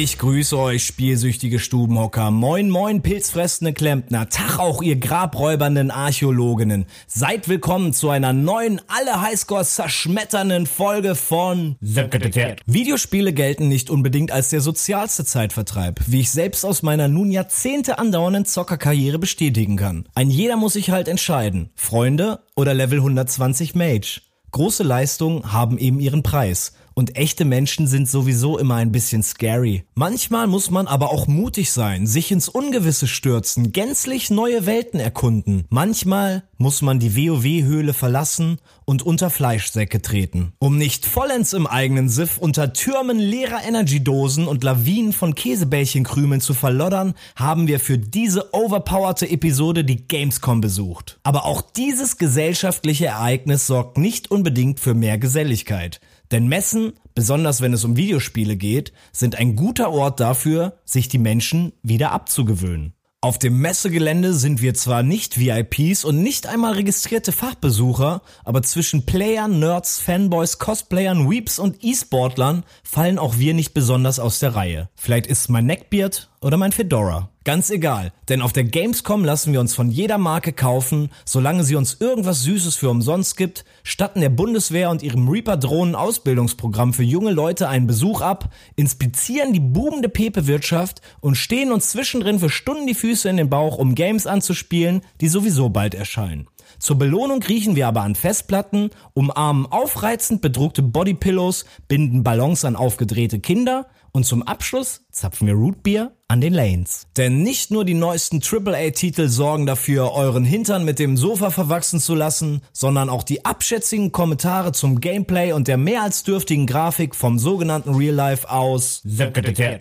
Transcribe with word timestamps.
Ich 0.00 0.16
grüße 0.18 0.56
euch, 0.56 0.84
spielsüchtige 0.84 1.58
Stubenhocker. 1.58 2.30
Moin, 2.30 2.70
moin, 2.70 3.02
pilzfressende 3.02 3.72
Klempner. 3.72 4.28
Tag 4.28 4.60
auch, 4.60 4.80
ihr 4.80 4.94
grabräubernden 4.94 5.90
Archäologinnen. 5.90 6.86
Seid 7.08 7.48
willkommen 7.48 7.92
zu 7.92 8.08
einer 8.08 8.32
neuen, 8.32 8.80
alle 8.86 9.20
Highscores 9.20 9.74
zerschmetternden 9.74 10.66
Folge 10.66 11.16
von 11.16 11.74
Videospiele 11.80 13.32
gelten 13.32 13.66
nicht 13.66 13.90
unbedingt 13.90 14.30
als 14.30 14.50
der 14.50 14.60
sozialste 14.60 15.24
Zeitvertreib, 15.24 16.00
wie 16.06 16.20
ich 16.20 16.30
selbst 16.30 16.64
aus 16.64 16.84
meiner 16.84 17.08
nun 17.08 17.32
Jahrzehnte 17.32 17.98
andauernden 17.98 18.44
Zockerkarriere 18.44 19.18
bestätigen 19.18 19.74
kann. 19.74 20.04
Ein 20.14 20.30
jeder 20.30 20.56
muss 20.56 20.74
sich 20.74 20.90
halt 20.90 21.08
entscheiden. 21.08 21.70
Freunde 21.74 22.38
oder 22.54 22.72
Level 22.72 22.98
120 22.98 23.74
Mage. 23.74 24.20
Große 24.52 24.84
Leistungen 24.84 25.52
haben 25.52 25.76
eben 25.76 25.98
ihren 25.98 26.22
Preis. 26.22 26.72
Und 26.98 27.16
echte 27.16 27.44
Menschen 27.44 27.86
sind 27.86 28.08
sowieso 28.08 28.58
immer 28.58 28.74
ein 28.74 28.90
bisschen 28.90 29.22
scary. 29.22 29.84
Manchmal 29.94 30.48
muss 30.48 30.72
man 30.72 30.88
aber 30.88 31.12
auch 31.12 31.28
mutig 31.28 31.70
sein, 31.70 32.08
sich 32.08 32.32
ins 32.32 32.48
Ungewisse 32.48 33.06
stürzen, 33.06 33.70
gänzlich 33.70 34.30
neue 34.30 34.66
Welten 34.66 34.98
erkunden. 34.98 35.64
Manchmal 35.68 36.42
muss 36.56 36.82
man 36.82 36.98
die 36.98 37.14
WoW-Höhle 37.14 37.94
verlassen 37.94 38.58
und 38.84 39.04
unter 39.04 39.30
Fleischsäcke 39.30 40.02
treten. 40.02 40.54
Um 40.58 40.76
nicht 40.76 41.06
vollends 41.06 41.52
im 41.52 41.68
eigenen 41.68 42.08
Siff 42.08 42.36
unter 42.36 42.72
Türmen 42.72 43.20
leerer 43.20 43.62
Energydosen 43.64 44.48
und 44.48 44.64
Lawinen 44.64 45.12
von 45.12 45.36
Käsebällchenkrümeln 45.36 46.40
zu 46.40 46.52
verloddern, 46.52 47.14
haben 47.36 47.68
wir 47.68 47.78
für 47.78 47.98
diese 47.98 48.52
overpowerte 48.52 49.30
Episode 49.30 49.84
die 49.84 50.08
Gamescom 50.08 50.60
besucht. 50.60 51.20
Aber 51.22 51.44
auch 51.44 51.60
dieses 51.60 52.18
gesellschaftliche 52.18 53.06
Ereignis 53.06 53.68
sorgt 53.68 53.98
nicht 53.98 54.32
unbedingt 54.32 54.80
für 54.80 54.94
mehr 54.94 55.16
Geselligkeit. 55.16 56.00
Denn 56.30 56.48
Messen, 56.48 56.92
besonders 57.14 57.60
wenn 57.60 57.72
es 57.72 57.84
um 57.84 57.96
Videospiele 57.96 58.56
geht, 58.56 58.92
sind 59.12 59.36
ein 59.36 59.56
guter 59.56 59.90
Ort 59.90 60.20
dafür, 60.20 60.78
sich 60.84 61.08
die 61.08 61.18
Menschen 61.18 61.72
wieder 61.82 62.12
abzugewöhnen. 62.12 62.94
Auf 63.20 63.36
dem 63.36 63.58
Messegelände 63.58 64.32
sind 64.32 64.62
wir 64.62 64.74
zwar 64.74 65.02
nicht 65.02 65.40
VIPs 65.40 66.04
und 66.04 66.22
nicht 66.22 66.46
einmal 66.46 66.74
registrierte 66.74 67.32
Fachbesucher, 67.32 68.22
aber 68.44 68.62
zwischen 68.62 69.06
Playern, 69.06 69.58
Nerds, 69.58 69.98
Fanboys, 69.98 70.58
Cosplayern, 70.58 71.28
Weeps 71.28 71.58
und 71.58 71.82
E-Sportlern 71.82 72.62
fallen 72.84 73.18
auch 73.18 73.38
wir 73.38 73.54
nicht 73.54 73.74
besonders 73.74 74.20
aus 74.20 74.38
der 74.38 74.54
Reihe. 74.54 74.88
Vielleicht 74.94 75.26
ist 75.26 75.48
mein 75.48 75.66
Neckbeard 75.66 76.30
oder 76.40 76.58
mein 76.58 76.70
Fedora. 76.70 77.30
Ganz 77.48 77.70
egal, 77.70 78.12
denn 78.28 78.42
auf 78.42 78.52
der 78.52 78.64
Gamescom 78.64 79.24
lassen 79.24 79.54
wir 79.54 79.60
uns 79.60 79.74
von 79.74 79.88
jeder 79.88 80.18
Marke 80.18 80.52
kaufen, 80.52 81.08
solange 81.24 81.64
sie 81.64 81.76
uns 81.76 81.96
irgendwas 81.98 82.42
Süßes 82.42 82.76
für 82.76 82.90
umsonst 82.90 83.38
gibt, 83.38 83.64
statten 83.82 84.20
der 84.20 84.28
Bundeswehr 84.28 84.90
und 84.90 85.02
ihrem 85.02 85.26
Reaper-Drohnen-Ausbildungsprogramm 85.26 86.92
für 86.92 87.04
junge 87.04 87.30
Leute 87.30 87.70
einen 87.70 87.86
Besuch 87.86 88.20
ab, 88.20 88.52
inspizieren 88.76 89.54
die 89.54 89.60
boomende 89.60 90.10
Pepe-Wirtschaft 90.10 91.00
und 91.20 91.36
stehen 91.36 91.72
uns 91.72 91.88
zwischendrin 91.88 92.38
für 92.38 92.50
Stunden 92.50 92.86
die 92.86 92.92
Füße 92.92 93.30
in 93.30 93.38
den 93.38 93.48
Bauch, 93.48 93.78
um 93.78 93.94
Games 93.94 94.26
anzuspielen, 94.26 95.00
die 95.22 95.28
sowieso 95.28 95.70
bald 95.70 95.94
erscheinen. 95.94 96.48
Zur 96.78 96.96
Belohnung 96.96 97.42
riechen 97.42 97.76
wir 97.76 97.88
aber 97.88 98.02
an 98.02 98.14
Festplatten, 98.14 98.90
umarmen 99.14 99.66
aufreizend 99.66 100.42
bedruckte 100.42 100.82
Bodypillows, 100.82 101.64
binden 101.88 102.22
Ballons 102.22 102.64
an 102.64 102.76
aufgedrehte 102.76 103.40
Kinder 103.40 103.86
und 104.12 104.24
zum 104.24 104.42
Abschluss 104.42 105.02
zapfen 105.12 105.46
wir 105.46 105.54
Rootbeer 105.54 106.12
an 106.28 106.40
den 106.40 106.52
Lanes. 106.52 107.06
Denn 107.16 107.42
nicht 107.42 107.70
nur 107.70 107.84
die 107.84 107.94
neuesten 107.94 108.42
AAA-Titel 108.42 109.28
sorgen 109.28 109.66
dafür, 109.66 110.12
euren 110.12 110.44
Hintern 110.44 110.84
mit 110.84 110.98
dem 110.98 111.16
Sofa 111.16 111.50
verwachsen 111.50 112.00
zu 112.00 112.14
lassen, 112.14 112.62
sondern 112.72 113.10
auch 113.10 113.22
die 113.22 113.44
abschätzigen 113.44 114.12
Kommentare 114.12 114.72
zum 114.72 115.00
Gameplay 115.00 115.52
und 115.52 115.68
der 115.68 115.76
mehr 115.76 116.02
als 116.02 116.22
dürftigen 116.22 116.66
Grafik 116.66 117.14
vom 117.14 117.38
sogenannten 117.38 117.94
Real 117.94 118.14
Life 118.14 118.50
aus 118.50 119.02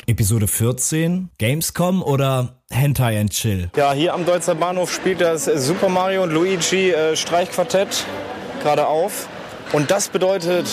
Episode 0.08 0.48
14, 0.48 1.30
Gamescom 1.38 2.02
oder 2.02 2.62
Hentai 2.78 3.20
and 3.20 3.32
Chill. 3.32 3.70
Ja, 3.76 3.94
hier 3.94 4.14
am 4.14 4.26
Deutzer 4.26 4.56
Bahnhof 4.56 4.94
spielt 4.94 5.22
das 5.22 5.46
Super 5.46 5.90
Mario 5.90 6.24
und 6.24 6.32
Luigi 6.32 6.92
äh, 6.92 7.16
Streichquartett 7.16 8.06
gerade 8.62 8.88
auf. 8.88 9.28
Und 9.74 9.92
das 9.92 10.10
bedeutet 10.10 10.68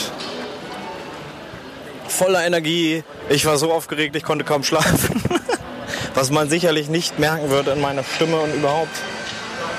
voller 2.06 2.44
Energie. 2.47 3.03
Ich 3.28 3.47
war 3.47 3.56
so 3.56 3.72
aufgeregt, 3.72 4.15
ich 4.16 4.22
konnte 4.22 4.44
kaum 4.44 4.62
schlafen. 4.62 5.22
Was 6.15 6.31
man 6.31 6.49
sicherlich 6.49 6.88
nicht 6.88 7.19
merken 7.19 7.50
wird 7.50 7.69
in 7.69 7.81
meiner 7.81 8.05
Stimme 8.05 8.37
und 8.38 8.55
überhaupt. 8.55 8.97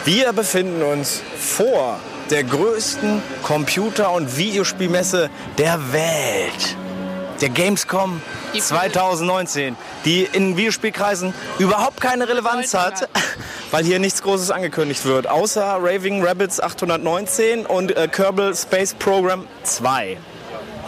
Wir 0.03 0.33
befinden 0.33 0.81
uns 0.83 1.21
vor 1.37 1.99
der 2.29 2.43
größten 2.43 3.21
Computer- 3.43 4.11
und 4.11 4.37
Videospielmesse 4.37 5.29
der 5.57 5.93
Welt. 5.93 6.75
Der 7.41 7.49
Gamescom 7.49 8.21
2019, 8.57 9.75
die 10.05 10.23
in 10.23 10.55
Videospielkreisen 10.55 11.33
überhaupt 11.59 11.99
keine 11.99 12.29
Relevanz 12.29 12.73
hat, 12.73 13.09
weil 13.71 13.83
hier 13.83 13.99
nichts 13.99 14.21
Großes 14.21 14.51
angekündigt 14.51 15.03
wird, 15.05 15.27
außer 15.27 15.77
Raving 15.81 16.25
Rabbits 16.25 16.61
819 16.61 17.65
und 17.65 17.95
äh, 17.95 18.07
Kerbal 18.07 18.55
Space 18.55 18.93
Program 18.93 19.45
2. 19.63 20.17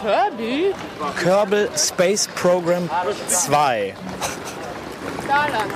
Kirby? 0.00 0.72
Kerbal 1.22 1.68
Space 1.76 2.28
Program 2.28 2.88
2. 3.26 3.94
Starland. 5.24 5.72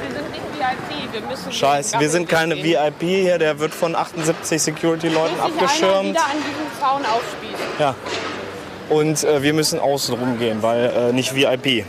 Wir 0.00 0.16
sind 0.16 0.30
nicht 0.32 0.42
VIP, 0.58 1.12
wir 1.12 1.20
müssen... 1.28 1.52
Scheiße, 1.52 2.00
wir 2.00 2.10
sind 2.10 2.28
keine. 2.28 2.56
VIP 2.56 3.00
hier, 3.02 3.38
der 3.38 3.58
wird 3.60 3.72
von 3.72 3.94
78 3.94 4.60
Security-Leuten 4.60 5.34
sich 5.34 5.44
einer 5.44 5.62
abgeschirmt. 5.62 6.08
wieder 6.08 6.24
an 6.24 6.36
diesem 6.38 6.80
Zaun 6.80 7.02
aufspießen. 7.06 7.66
Ja. 7.78 7.94
Und 8.88 9.22
äh, 9.24 9.42
wir 9.42 9.52
müssen 9.52 9.78
außen 9.78 10.14
rumgehen, 10.14 10.62
weil 10.62 10.86
äh, 11.10 11.12
nicht 11.12 11.34
VIP. 11.34 11.84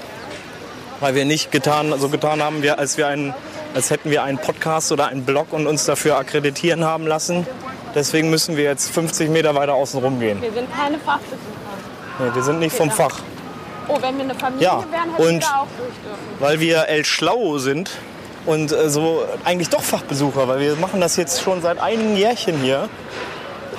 Weil 0.99 1.15
wir 1.15 1.25
nicht 1.25 1.51
getan, 1.51 1.93
so 1.97 2.09
getan 2.09 2.43
haben, 2.43 2.61
wir, 2.61 2.77
als, 2.77 2.97
wir 2.97 3.07
einen, 3.07 3.33
als 3.73 3.89
hätten 3.89 4.09
wir 4.11 4.23
einen 4.23 4.37
Podcast 4.37 4.91
oder 4.91 5.07
einen 5.07 5.23
Blog 5.23 5.47
und 5.53 5.65
uns 5.65 5.85
dafür 5.85 6.17
akkreditieren 6.17 6.83
haben 6.83 7.07
lassen. 7.07 7.47
Deswegen 7.95 8.29
müssen 8.29 8.57
wir 8.57 8.65
jetzt 8.65 8.91
50 8.91 9.29
Meter 9.29 9.55
weiter 9.55 9.73
außen 9.75 9.99
rumgehen. 10.03 10.41
Wir 10.41 10.51
sind 10.51 10.67
keine 10.75 10.99
Fachbesucher. 10.99 11.39
Nee, 12.19 12.35
wir 12.35 12.43
sind 12.43 12.59
nicht 12.59 12.75
vom 12.75 12.91
Fach. 12.91 13.19
Oh, 13.87 13.97
wenn 14.01 14.17
wir 14.17 14.25
eine 14.25 14.35
Familie 14.35 14.63
Ja, 14.65 14.83
wären, 14.91 15.11
hätten 15.15 15.23
und- 15.23 15.29
wir 15.31 15.39
da 15.39 15.61
auch 15.61 15.67
durch 15.77 15.93
dürfen. 16.05 16.19
weil 16.39 16.59
wir 16.59 16.87
El 16.89 17.05
Schlau 17.05 17.57
sind 17.59 17.89
und 18.45 18.71
äh, 18.71 18.89
so 18.89 19.23
eigentlich 19.45 19.69
doch 19.69 19.81
Fachbesucher, 19.81 20.47
weil 20.47 20.59
wir 20.59 20.75
machen 20.75 20.99
das 21.01 21.15
jetzt 21.15 21.41
schon 21.41 21.61
seit 21.61 21.79
einigen 21.79 22.15
Jährchen 22.17 22.57
hier, 22.61 22.89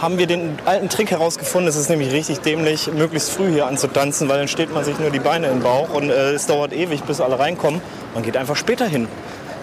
haben 0.00 0.19
wir 0.19 0.27
den 0.27 0.59
alten 0.65 0.88
Trick 0.88 1.11
herausgefunden. 1.11 1.69
Es 1.69 1.77
ist 1.77 1.91
nämlich 1.91 2.12
richtig 2.12 2.41
dämlich, 2.41 2.91
möglichst 2.93 3.31
früh 3.31 3.53
hier 3.53 3.66
anzutanzen, 3.66 4.28
weil 4.28 4.38
dann 4.38 4.49
steht 4.49 4.72
man 4.72 4.84
sich 4.84 4.99
nur 4.99 5.11
die 5.11 5.19
Beine 5.19 5.49
im 5.49 5.61
Bauch 5.61 5.91
und 5.91 6.11
äh, 6.11 6.33
es 6.33 6.47
dauert 6.47 6.72
ewig, 6.72 7.03
bis 7.05 7.21
alle 7.21 7.38
reinkommen. 7.38 7.83
Man 8.15 8.22
geht 8.22 8.37
einfach 8.37 8.56
später 8.56 8.87
hin. 8.87 9.09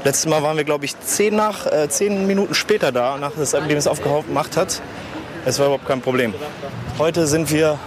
Letztes 0.04 0.28
Mal 0.28 0.44
waren 0.44 0.56
wir, 0.56 0.64
glaube 0.64 0.86
ich, 0.86 1.00
zehn, 1.00 1.36
nach, 1.36 1.66
äh, 1.66 1.90
zehn 1.90 2.28
Minuten 2.28 2.54
später 2.54 2.92
da, 2.92 3.18
nachdem 3.18 3.78
es 3.78 3.88
aufgemacht 3.88 4.56
hat. 4.58 4.82
Es 5.46 5.60
war 5.60 5.68
überhaupt 5.68 5.88
kein 5.88 6.02
Problem. 6.02 6.34
Heute 7.00 7.26
sind 7.26 7.52
wir 7.52 7.80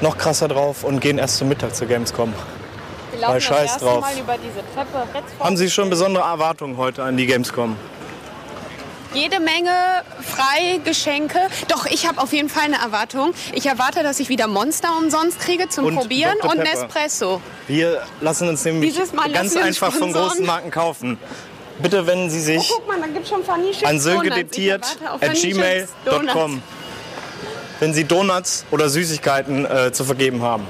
noch 0.00 0.16
krasser 0.16 0.48
drauf 0.48 0.84
und 0.84 1.00
gehen 1.00 1.18
erst 1.18 1.38
zum 1.38 1.48
Mittag 1.48 1.74
zur 1.74 1.88
Gamescom. 1.88 2.32
Wir 3.10 3.20
laufen 3.20 3.34
Weil 3.34 3.40
scheiß 3.40 3.78
drauf. 3.78 4.04
Haben 5.40 5.56
Sie 5.56 5.70
schon 5.70 5.90
besondere 5.90 6.24
Erwartungen 6.24 6.76
heute 6.76 7.02
an 7.02 7.16
die 7.16 7.26
Gamescom? 7.26 7.76
Jede 9.14 9.40
Menge 9.40 9.70
Freigeschenke. 10.20 11.38
Doch, 11.68 11.86
ich 11.86 12.06
habe 12.06 12.20
auf 12.20 12.32
jeden 12.32 12.48
Fall 12.48 12.64
eine 12.64 12.76
Erwartung. 12.76 13.32
Ich 13.52 13.66
erwarte, 13.66 14.02
dass 14.02 14.20
ich 14.20 14.28
wieder 14.28 14.46
Monster 14.46 14.96
umsonst 14.98 15.40
kriege 15.40 15.68
zum 15.68 15.86
Und 15.86 15.96
Probieren 15.96 16.36
und. 16.42 16.58
Nespresso. 16.58 17.40
Wir 17.66 18.02
lassen 18.20 18.48
uns 18.48 18.64
nämlich 18.64 18.94
ganz 19.32 19.56
einfach 19.56 19.92
von 19.92 20.12
großen 20.12 20.44
Marken 20.44 20.70
kaufen. 20.70 21.18
Bitte 21.80 22.06
wenden 22.06 22.28
Sie 22.28 22.40
sich 22.40 22.70
Oh, 22.76 22.82
mal, 22.88 22.98
an 23.84 24.00
erwarte 24.00 24.88
auf 25.08 25.22
at 25.22 25.34
gmail.com, 25.34 26.62
wenn 27.78 27.94
Sie 27.94 28.04
Donuts 28.04 28.64
oder 28.72 28.88
Süßigkeiten 28.88 29.64
äh, 29.64 29.92
zu 29.92 30.04
vergeben 30.04 30.42
haben. 30.42 30.66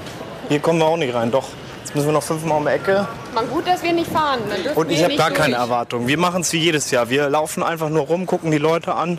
Hier 0.49 0.59
kommen 0.59 0.79
wir 0.79 0.85
auch 0.85 0.97
nicht 0.97 1.13
rein, 1.13 1.31
doch. 1.31 1.47
Jetzt 1.89 1.95
müssen 1.95 2.09
wir 2.09 2.13
noch 2.13 2.21
fünfmal 2.23 2.59
um 2.59 2.65
die 2.65 2.71
Ecke. 2.71 3.07
Man, 3.33 3.49
gut, 3.49 3.65
dass 3.67 3.81
wir 3.81 3.91
nicht 3.93 4.11
fahren. 4.11 4.41
Und 4.75 4.91
ich 4.91 5.03
habe 5.03 5.15
gar 5.15 5.31
keine 5.31 5.55
durch. 5.55 5.63
Erwartungen. 5.63 6.07
Wir 6.07 6.19
machen 6.19 6.41
es 6.41 6.53
wie 6.53 6.59
jedes 6.59 6.91
Jahr. 6.91 7.09
Wir 7.09 7.27
laufen 7.29 7.63
einfach 7.63 7.89
nur 7.89 8.03
rum, 8.03 8.27
gucken 8.27 8.51
die 8.51 8.59
Leute 8.59 8.93
an, 8.93 9.17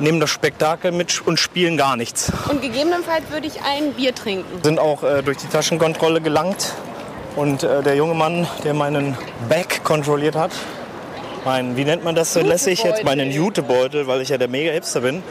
nehmen 0.00 0.18
das 0.18 0.30
Spektakel 0.30 0.90
mit 0.90 1.24
und 1.24 1.38
spielen 1.38 1.76
gar 1.76 1.96
nichts. 1.96 2.32
Und 2.50 2.60
gegebenenfalls 2.60 3.30
würde 3.30 3.46
ich 3.46 3.62
ein 3.62 3.92
Bier 3.92 4.12
trinken. 4.12 4.60
sind 4.64 4.80
auch 4.80 5.04
äh, 5.04 5.22
durch 5.22 5.36
die 5.36 5.46
Taschenkontrolle 5.46 6.20
gelangt. 6.20 6.74
Und 7.36 7.62
äh, 7.62 7.84
der 7.84 7.94
junge 7.94 8.14
Mann, 8.14 8.48
der 8.64 8.74
meinen 8.74 9.16
Bag 9.48 9.84
kontrolliert 9.84 10.34
hat, 10.34 10.50
mein, 11.44 11.76
wie 11.76 11.84
nennt 11.84 12.02
man 12.02 12.16
das 12.16 12.32
so 12.32 12.40
lässig 12.40 12.82
jetzt, 12.82 13.04
meinen 13.04 13.30
Jutebeutel, 13.30 14.08
weil 14.08 14.20
ich 14.20 14.30
ja 14.30 14.36
der 14.36 14.48
Mega-Hipster 14.48 15.02
bin, 15.02 15.22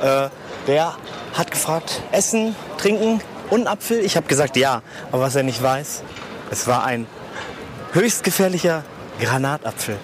äh, 0.00 0.28
der 0.68 0.94
hat 1.32 1.50
gefragt, 1.50 2.02
Essen, 2.12 2.54
Trinken 2.78 3.20
und 3.50 3.66
Apfel? 3.66 4.00
Ich 4.00 4.16
habe 4.16 4.26
gesagt, 4.26 4.56
ja. 4.56 4.82
Aber 5.12 5.22
was 5.22 5.36
er 5.36 5.42
nicht 5.42 5.62
weiß, 5.62 6.02
es 6.50 6.66
war 6.66 6.84
ein 6.84 7.06
höchst 7.92 8.24
gefährlicher 8.24 8.84
Granatapfel. 9.20 9.96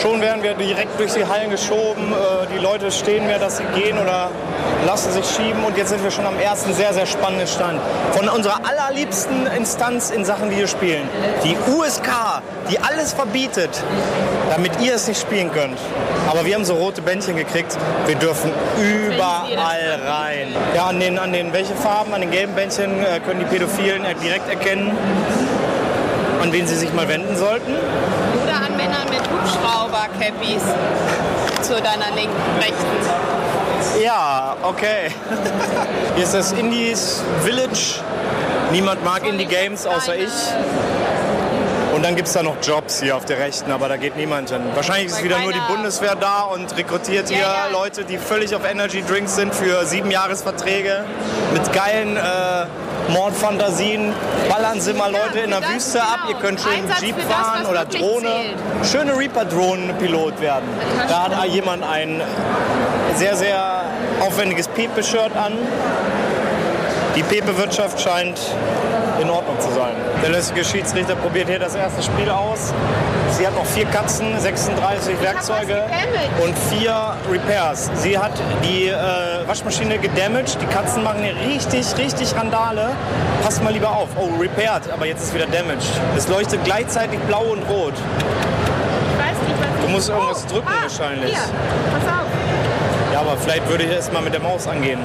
Schon 0.00 0.20
werden 0.20 0.42
wir 0.42 0.54
direkt 0.54 0.98
durch 0.98 1.12
die 1.14 1.24
Hallen 1.26 1.50
geschoben. 1.50 2.12
Äh, 2.12 2.46
Die 2.52 2.58
Leute 2.58 2.90
stehen 2.90 3.26
mehr, 3.26 3.38
dass 3.38 3.58
sie 3.58 3.64
gehen 3.74 3.98
oder 3.98 4.30
lassen 4.86 5.12
sich 5.12 5.24
schieben. 5.26 5.64
Und 5.64 5.76
jetzt 5.76 5.90
sind 5.90 6.02
wir 6.02 6.10
schon 6.10 6.26
am 6.26 6.38
ersten 6.38 6.72
sehr, 6.74 6.92
sehr 6.92 7.06
spannenden 7.06 7.46
Stand. 7.46 7.80
Von 8.12 8.28
unserer 8.28 8.60
allerliebsten 8.66 9.46
Instanz 9.46 10.10
in 10.10 10.24
Sachen 10.24 10.50
Videospielen. 10.50 11.08
Die 11.44 11.56
USK, 11.70 12.08
die 12.70 12.78
alles 12.80 13.12
verbietet, 13.12 13.70
damit 14.50 14.72
ihr 14.80 14.94
es 14.94 15.06
nicht 15.06 15.20
spielen 15.20 15.52
könnt. 15.52 15.78
Aber 16.28 16.44
wir 16.44 16.54
haben 16.54 16.64
so 16.64 16.74
rote 16.74 17.02
Bändchen 17.02 17.36
gekriegt. 17.36 17.76
Wir 18.06 18.16
dürfen 18.16 18.50
überall 18.78 20.00
rein. 20.06 20.48
Ja, 20.74 20.86
an 20.86 20.98
den, 20.98 21.18
an 21.18 21.32
den 21.32 21.52
welche 21.52 21.74
Farben? 21.74 22.12
An 22.14 22.20
den 22.22 22.30
gelben 22.30 22.54
Bändchen 22.54 23.04
äh, 23.04 23.20
können 23.20 23.40
die 23.40 23.46
Pädophilen 23.46 24.02
direkt 24.22 24.48
erkennen, 24.48 24.96
an 26.42 26.52
wen 26.52 26.66
sie 26.66 26.76
sich 26.76 26.92
mal 26.92 27.08
wenden 27.08 27.36
sollten. 27.36 27.74
Oder 28.50 28.66
an 28.66 28.76
Männern 28.76 29.08
mit 29.08 29.20
Hubschrauber-Cappies. 29.20 30.62
Zu 31.62 31.74
deiner 31.74 32.10
linken, 32.16 32.34
rechten. 32.58 34.02
Ja, 34.02 34.56
okay. 34.62 35.12
Hier 36.16 36.24
ist 36.24 36.34
das 36.34 36.50
Indies 36.52 37.22
Village. 37.44 38.00
Niemand 38.72 39.04
mag 39.04 39.24
Indie 39.24 39.46
Games 39.46 39.86
außer 39.86 40.16
ich. 40.16 40.32
Und 41.94 42.04
dann 42.04 42.16
gibt 42.16 42.26
es 42.26 42.34
da 42.34 42.42
noch 42.42 42.56
Jobs 42.62 43.00
hier 43.00 43.16
auf 43.16 43.24
der 43.24 43.38
rechten, 43.38 43.70
aber 43.70 43.88
da 43.88 43.96
geht 43.96 44.16
niemand 44.16 44.50
hin. 44.50 44.62
Wahrscheinlich 44.74 45.06
ist 45.06 45.18
Weil 45.18 45.24
wieder 45.24 45.38
nur 45.40 45.52
die 45.52 45.60
Bundeswehr 45.68 46.16
da 46.16 46.42
und 46.42 46.76
rekrutiert 46.76 47.28
hier 47.28 47.38
ja. 47.38 47.68
Leute, 47.72 48.04
die 48.04 48.18
völlig 48.18 48.54
auf 48.54 48.68
Energy 48.68 49.02
Drinks 49.02 49.36
sind 49.36 49.54
für 49.54 49.84
sieben 49.84 50.10
Jahresverträge 50.10 51.04
mit 51.52 51.72
geilen 51.72 52.16
äh, 52.16 52.20
Mordfantasien. 53.12 54.12
Ballern 54.48 54.80
sie 54.80 54.92
mal 54.92 55.12
Ja, 55.12 55.18
Leute 55.26 55.40
in 55.40 55.50
der 55.50 55.62
Wüste 55.68 56.00
ab. 56.02 56.20
genau. 56.26 56.30
Ihr 56.30 56.36
könnt 56.46 56.60
schön 56.60 56.72
Einsatz 56.72 57.00
Jeep 57.02 57.16
das, 57.16 57.26
fahren 57.26 57.66
oder 57.66 57.84
Drohne. 57.84 58.28
zählt. 58.28 58.90
Schöne 58.90 59.16
Reaper-Drohnen-Pilot 59.18 60.40
werden. 60.40 60.68
Da 61.08 61.24
hat 61.24 61.46
jemand 61.46 61.84
ein 61.84 62.20
sehr, 63.16 63.36
sehr 63.36 63.82
aufwendiges 64.20 64.68
Pepe-Shirt 64.68 65.36
an. 65.36 65.52
Die 67.16 67.22
Pepe-Wirtschaft 67.22 68.00
scheint 68.00 68.38
in 69.20 69.28
Ordnung 69.28 69.58
zu 69.60 69.70
sein. 69.72 69.92
Der 70.22 70.30
lässige 70.30 70.64
Schiedsrichter 70.64 71.14
probiert 71.16 71.48
hier 71.48 71.58
das 71.58 71.74
erste 71.74 72.02
Spiel 72.02 72.30
aus. 72.30 72.72
Sie 73.36 73.46
hat 73.46 73.54
noch 73.54 73.66
vier 73.66 73.84
Katzen, 73.86 74.38
36 74.38 75.20
Werkzeuge 75.20 75.84
und 76.42 76.56
vier 76.58 77.14
Repairs. 77.30 77.90
Sie 77.94 78.16
hat 78.18 78.32
die 78.64 78.88
äh, 78.88 79.29
Waschmaschine 79.50 79.98
gedamaged. 79.98 80.58
Die 80.62 80.66
Katzen 80.66 81.02
machen 81.02 81.24
hier 81.24 81.34
richtig, 81.34 81.84
richtig 81.98 82.36
Randale. 82.36 82.90
Passt 83.42 83.60
mal 83.64 83.72
lieber 83.72 83.90
auf. 83.90 84.08
Oh, 84.16 84.28
repaired, 84.38 84.88
aber 84.92 85.06
jetzt 85.06 85.24
ist 85.24 85.34
wieder 85.34 85.46
damaged. 85.46 85.90
Es 86.16 86.28
leuchtet 86.28 86.62
gleichzeitig 86.62 87.18
blau 87.26 87.42
und 87.42 87.62
rot. 87.68 87.94
Ich 87.94 89.18
weiß 89.18 89.48
nicht, 89.48 89.58
was 89.58 89.84
Du 89.84 89.88
musst 89.90 90.08
irgendwas 90.08 90.46
drücken 90.46 90.68
ah, 90.68 90.82
wahrscheinlich. 90.82 91.32
Hier, 91.32 91.40
pass 91.40 92.14
auf. 92.14 92.30
Ja, 93.12 93.20
aber 93.22 93.36
vielleicht 93.38 93.68
würde 93.68 93.82
ich 93.82 93.90
erst 93.90 94.12
mal 94.12 94.22
mit 94.22 94.34
der 94.34 94.40
Maus 94.40 94.68
angehen. 94.68 95.00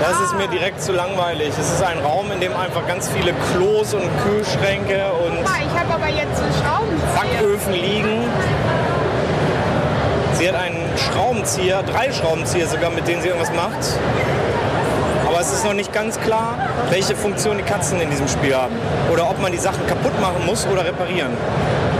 Das 0.00 0.20
ist 0.20 0.36
mir 0.36 0.46
direkt 0.46 0.80
zu 0.80 0.92
langweilig. 0.92 1.48
Es 1.58 1.68
ist 1.68 1.82
ein 1.82 1.98
Raum, 1.98 2.30
in 2.30 2.38
dem 2.38 2.54
einfach 2.56 2.86
ganz 2.86 3.08
viele 3.08 3.32
Klos 3.52 3.94
und 3.94 4.08
Kühlschränke 4.22 5.10
und 5.26 5.38
Guck 5.38 5.44
mal, 5.44 5.58
ich 5.66 5.76
habe 5.76 5.94
aber 5.94 6.06
jetzt 6.06 6.38
Schraubenzieher. 6.62 7.40
Backöfen 7.40 7.72
liegen. 7.72 8.22
Sie 10.34 10.48
hat 10.48 10.54
einen 10.54 10.77
Schraubenzieher, 11.18 11.82
drei 11.82 12.12
Schraubenzieher 12.12 12.68
sogar, 12.68 12.90
mit 12.90 13.08
denen 13.08 13.20
sie 13.20 13.26
irgendwas 13.26 13.52
macht. 13.52 13.98
Aber 15.26 15.40
es 15.40 15.52
ist 15.52 15.64
noch 15.64 15.74
nicht 15.74 15.92
ganz 15.92 16.18
klar, 16.20 16.56
welche 16.90 17.16
Funktion 17.16 17.58
die 17.58 17.64
Katzen 17.64 18.00
in 18.00 18.08
diesem 18.08 18.28
Spiel 18.28 18.54
haben. 18.54 18.76
Oder 19.12 19.28
ob 19.28 19.42
man 19.42 19.50
die 19.50 19.58
Sachen 19.58 19.84
kaputt 19.88 20.12
machen 20.20 20.46
muss 20.46 20.64
oder 20.68 20.84
reparieren. 20.84 21.32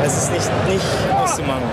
Es 0.06 0.16
ist 0.16 0.32
nicht, 0.32 0.48
nicht 0.68 0.86
auszumachen. 1.20 1.64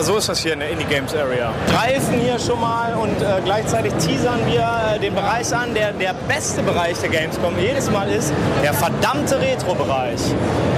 Aber 0.00 0.06
so 0.06 0.16
ist 0.16 0.30
das 0.30 0.38
hier 0.38 0.54
in 0.54 0.60
der 0.60 0.70
Indie 0.70 0.86
Games 0.86 1.14
Area. 1.14 1.52
Greifen 1.70 2.20
hier 2.20 2.38
schon 2.38 2.58
mal 2.58 2.94
und 2.94 3.20
äh, 3.20 3.42
gleichzeitig 3.44 3.92
teasern 4.02 4.40
wir 4.46 4.66
äh, 4.94 4.98
den 4.98 5.14
Bereich 5.14 5.54
an, 5.54 5.74
der 5.74 5.92
der 5.92 6.14
beste 6.26 6.62
Bereich 6.62 6.98
der 7.00 7.10
Gamescom 7.10 7.52
jedes 7.58 7.90
Mal 7.90 8.08
ist, 8.10 8.32
der 8.62 8.72
verdammte 8.72 9.38
Retro-Bereich. 9.38 10.18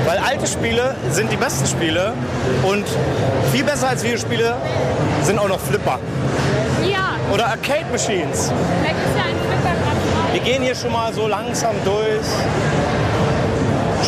Weil 0.07 0.19
alte 0.19 0.49
Spiele 0.49 0.97
sind 1.13 1.31
die 1.31 1.37
besten 1.37 1.69
Spiele 1.69 2.15
und 2.65 2.85
viel 3.53 3.63
besser 3.63 3.91
als 3.91 4.03
Videospiele 4.03 4.57
sind 5.23 5.39
auch 5.39 5.47
noch 5.49 5.61
Flipper 5.61 6.01
Ja, 6.85 7.15
oder 7.33 7.47
Arcade 7.47 7.87
Machines. 7.93 8.49
ja 8.49 8.91
Flipper 8.91 9.77
gerade 9.85 10.33
Wir 10.33 10.41
gehen 10.41 10.65
hier 10.65 10.75
schon 10.75 10.91
mal 10.91 11.13
so 11.15 11.29
langsam 11.29 11.77
durch. 11.85 12.27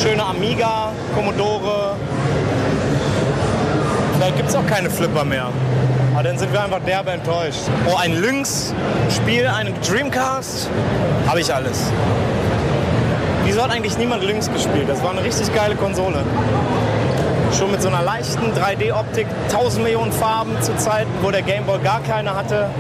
Schöne 0.03 0.25
Amiga, 0.25 0.91
Commodore. 1.15 1.84
Vielleicht 4.25 4.39
gibt 4.39 4.49
es 4.49 4.57
auch 4.57 4.67
keine 4.67 4.89
Flipper 4.89 5.23
mehr. 5.23 5.51
Aber 6.15 6.23
dann 6.23 6.39
sind 6.39 6.51
wir 6.51 6.65
einfach 6.65 6.81
derbe 6.81 7.11
enttäuscht. 7.11 7.61
Oh, 7.87 7.97
ein 7.97 8.23
Lynx-Spiel, 8.23 9.47
ein 9.47 9.75
Dreamcast. 9.87 10.71
Habe 11.27 11.41
ich 11.43 11.55
alles. 11.55 11.93
Wieso 13.45 13.63
hat 13.63 13.71
eigentlich 13.71 13.99
niemand 13.99 14.25
Lynx 14.25 14.51
gespielt? 14.51 14.89
Das 14.89 15.03
war 15.03 15.11
eine 15.11 15.23
richtig 15.23 15.55
geile 15.55 15.77
Konsole. 15.77 16.25
Schon 17.59 17.71
mit 17.71 17.83
so 17.83 17.89
einer 17.89 18.01
leichten 18.01 18.51
3D-Optik, 18.55 19.27
1000 19.51 19.85
Millionen 19.85 20.11
Farben 20.11 20.57
zu 20.63 20.75
Zeiten, 20.79 21.11
wo 21.21 21.31
der 21.31 21.43
Gameboy 21.43 21.79
gar 21.81 22.01
keine 22.01 22.35
hatte. 22.35 22.71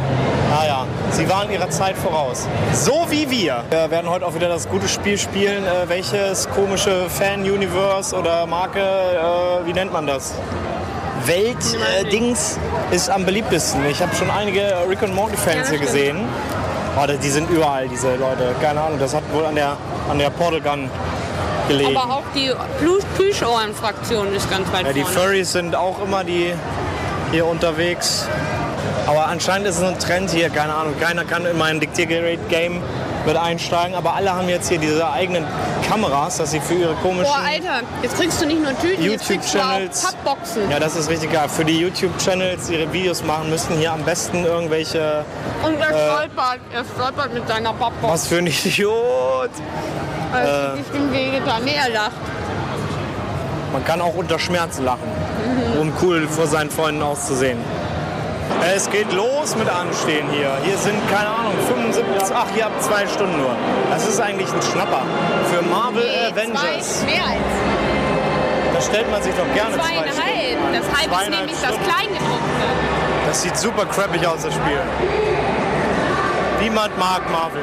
Naja, 0.49 0.87
sie 1.11 1.29
waren 1.29 1.51
ihrer 1.51 1.69
Zeit 1.69 1.99
voraus. 1.99 2.49
So 2.73 3.05
wie 3.11 3.31
wir. 3.31 3.65
Wir 3.69 3.91
werden 3.91 4.09
heute 4.09 4.25
auch 4.25 4.35
wieder 4.35 4.49
das 4.49 4.67
gute 4.67 4.89
Spiel 4.89 5.19
spielen. 5.19 5.65
Äh, 5.65 5.91
welches 5.91 6.49
komische 6.49 7.11
Fan-Universe 7.11 8.17
oder 8.17 8.47
Marke, 8.47 8.81
äh, 8.81 9.67
wie 9.67 9.75
nennt 9.75 9.93
man 9.93 10.07
das? 10.07 10.33
Welt-Dings 11.27 12.59
ist 12.91 13.11
am 13.11 13.25
beliebtesten. 13.25 13.85
Ich 13.87 14.01
habe 14.03 14.15
schon 14.15 14.31
einige 14.31 14.63
Rick 14.89 15.03
und 15.03 15.15
Morty-Fans 15.15 15.71
hier 15.71 15.79
gesehen. 15.79 16.19
Oh, 16.97 17.07
die 17.07 17.29
sind 17.31 17.51
überall, 17.51 17.89
diese 17.89 18.15
Leute. 18.17 18.55
Keine 18.63 18.81
Ahnung, 18.81 18.99
das 18.99 19.15
hat 19.15 19.23
wohl 19.33 19.45
an 19.45 19.55
der, 19.55 19.77
an 20.11 20.19
der 20.19 20.31
Portal 20.31 20.61
Gun 20.61 20.91
gelegen. 21.69 21.97
Aber 21.97 22.15
auch 22.17 22.23
die 22.35 22.51
Plüsch- 22.81 23.05
Plüschohren-Fraktion 23.17 24.33
ist 24.35 24.49
ganz 24.51 24.71
weit 24.73 24.87
Ja, 24.87 24.93
die 24.93 25.01
vorne. 25.03 25.17
Furries 25.17 25.53
sind 25.53 25.75
auch 25.75 26.01
immer 26.03 26.23
die 26.25 26.55
hier 27.33 27.47
unterwegs. 27.47 28.29
Aber 29.07 29.27
anscheinend 29.27 29.67
ist 29.67 29.79
es 29.79 29.83
ein 29.83 29.99
Trend 29.99 30.31
hier, 30.31 30.51
keine 30.51 30.75
Ahnung. 30.75 30.95
Keiner 31.01 31.25
kann 31.25 31.45
in 31.47 31.59
mein 31.59 31.81
Diktiergerät-Game 31.81 32.81
mit 33.27 33.37
einsteigen, 33.37 33.95
aber 33.95 34.15
alle 34.15 34.35
haben 34.35 34.49
jetzt 34.49 34.69
hier 34.69 34.79
diese 34.79 35.11
eigenen 35.11 35.45
Kameras, 35.89 36.39
dass 36.39 36.51
sie 36.51 36.61
für 36.61 36.75
ihre 36.75 36.95
komischen 36.95 37.25
Boah, 37.25 37.43
Alter, 37.47 37.87
jetzt 38.03 38.17
kriegst 38.17 38.41
du 38.41 38.47
nicht 38.47 38.63
nur 38.63 38.79
Tüten, 38.79 39.03
YouTube-Channels. 39.03 40.03
Pappboxen. 40.03 40.71
Ja, 40.71 40.79
das 40.79 40.97
ist 40.97 41.09
richtig 41.11 41.33
geil. 41.33 41.49
Für 41.49 41.65
die 41.65 41.81
YouTube-Channels, 41.81 42.67
die 42.67 42.75
ihre 42.75 42.93
Videos 42.93 43.25
machen, 43.25 43.51
müssten 43.51 43.77
hier 43.77 43.93
am 43.93 44.03
besten 44.03 44.45
irgendwelche. 44.45 45.25
Und 45.63 45.79
er 45.79 45.87
stolpert, 45.87 46.61
er 46.73 46.85
stolpert 46.85 47.35
mit 47.35 47.49
seiner 47.49 47.73
Pappbox. 47.73 48.13
Was 48.13 48.27
für 48.27 48.39
ein 48.39 48.47
Idiot! 48.47 49.51
Also, 50.33 50.81
ich 50.81 50.87
bin 50.87 51.13
wehgetan. 51.13 51.65
Nee, 51.65 51.77
er 51.77 51.91
lacht. 51.91 52.13
Man 53.73 53.85
kann 53.85 54.01
auch 54.01 54.15
unter 54.15 54.39
Schmerz 54.39 54.79
lachen, 54.79 55.11
um 55.81 55.93
cool 56.01 56.29
vor 56.29 56.47
seinen 56.47 56.71
Freunden 56.71 57.03
auszusehen. 57.03 57.59
Es 58.63 58.91
geht 58.91 59.13
los 59.13 59.57
mit 59.57 59.69
Anstehen 59.69 60.27
hier. 60.31 60.51
Hier 60.65 60.79
sind, 60.79 60.97
keine 61.11 61.29
Ahnung, 61.29 61.53
75, 61.69 62.35
ach, 62.35 62.47
ihr 62.57 62.65
habt 62.65 62.83
zwei 62.83 63.07
Stunden 63.07 63.39
nur. 63.39 63.55
Das 63.91 64.07
ist 64.09 64.21
eigentlich 64.21 64.49
ein 64.53 64.63
Schnapper. 64.63 65.03
Für 65.53 65.63
Marvel 65.63 66.03
Nee, 66.03 66.33
Avengers. 66.33 67.01
Zwei, 67.01 67.07
mehr 67.07 67.23
als 67.25 68.75
Da 68.75 68.81
stellt 68.81 69.11
man 69.11 69.23
sich 69.23 69.35
doch 69.35 69.55
gerne 69.55 69.75
zwei 69.75 69.83
zweieinhalb. 69.83 70.15
Stunden. 70.15 70.73
Das 70.73 71.01
halbe 71.01 71.23
ist 71.23 71.31
nämlich 71.31 71.57
das 71.61 71.71
Stunden. 71.75 71.85
Kleingedruckte. 71.85 72.67
Das 73.29 73.43
sieht 73.43 73.57
super 73.57 73.87
crappig 73.87 74.27
aus, 74.27 74.43
das 74.43 74.55
Spiel. 74.55 74.81
Niemand 76.61 76.99
mag 76.99 77.21
Marvel. 77.31 77.63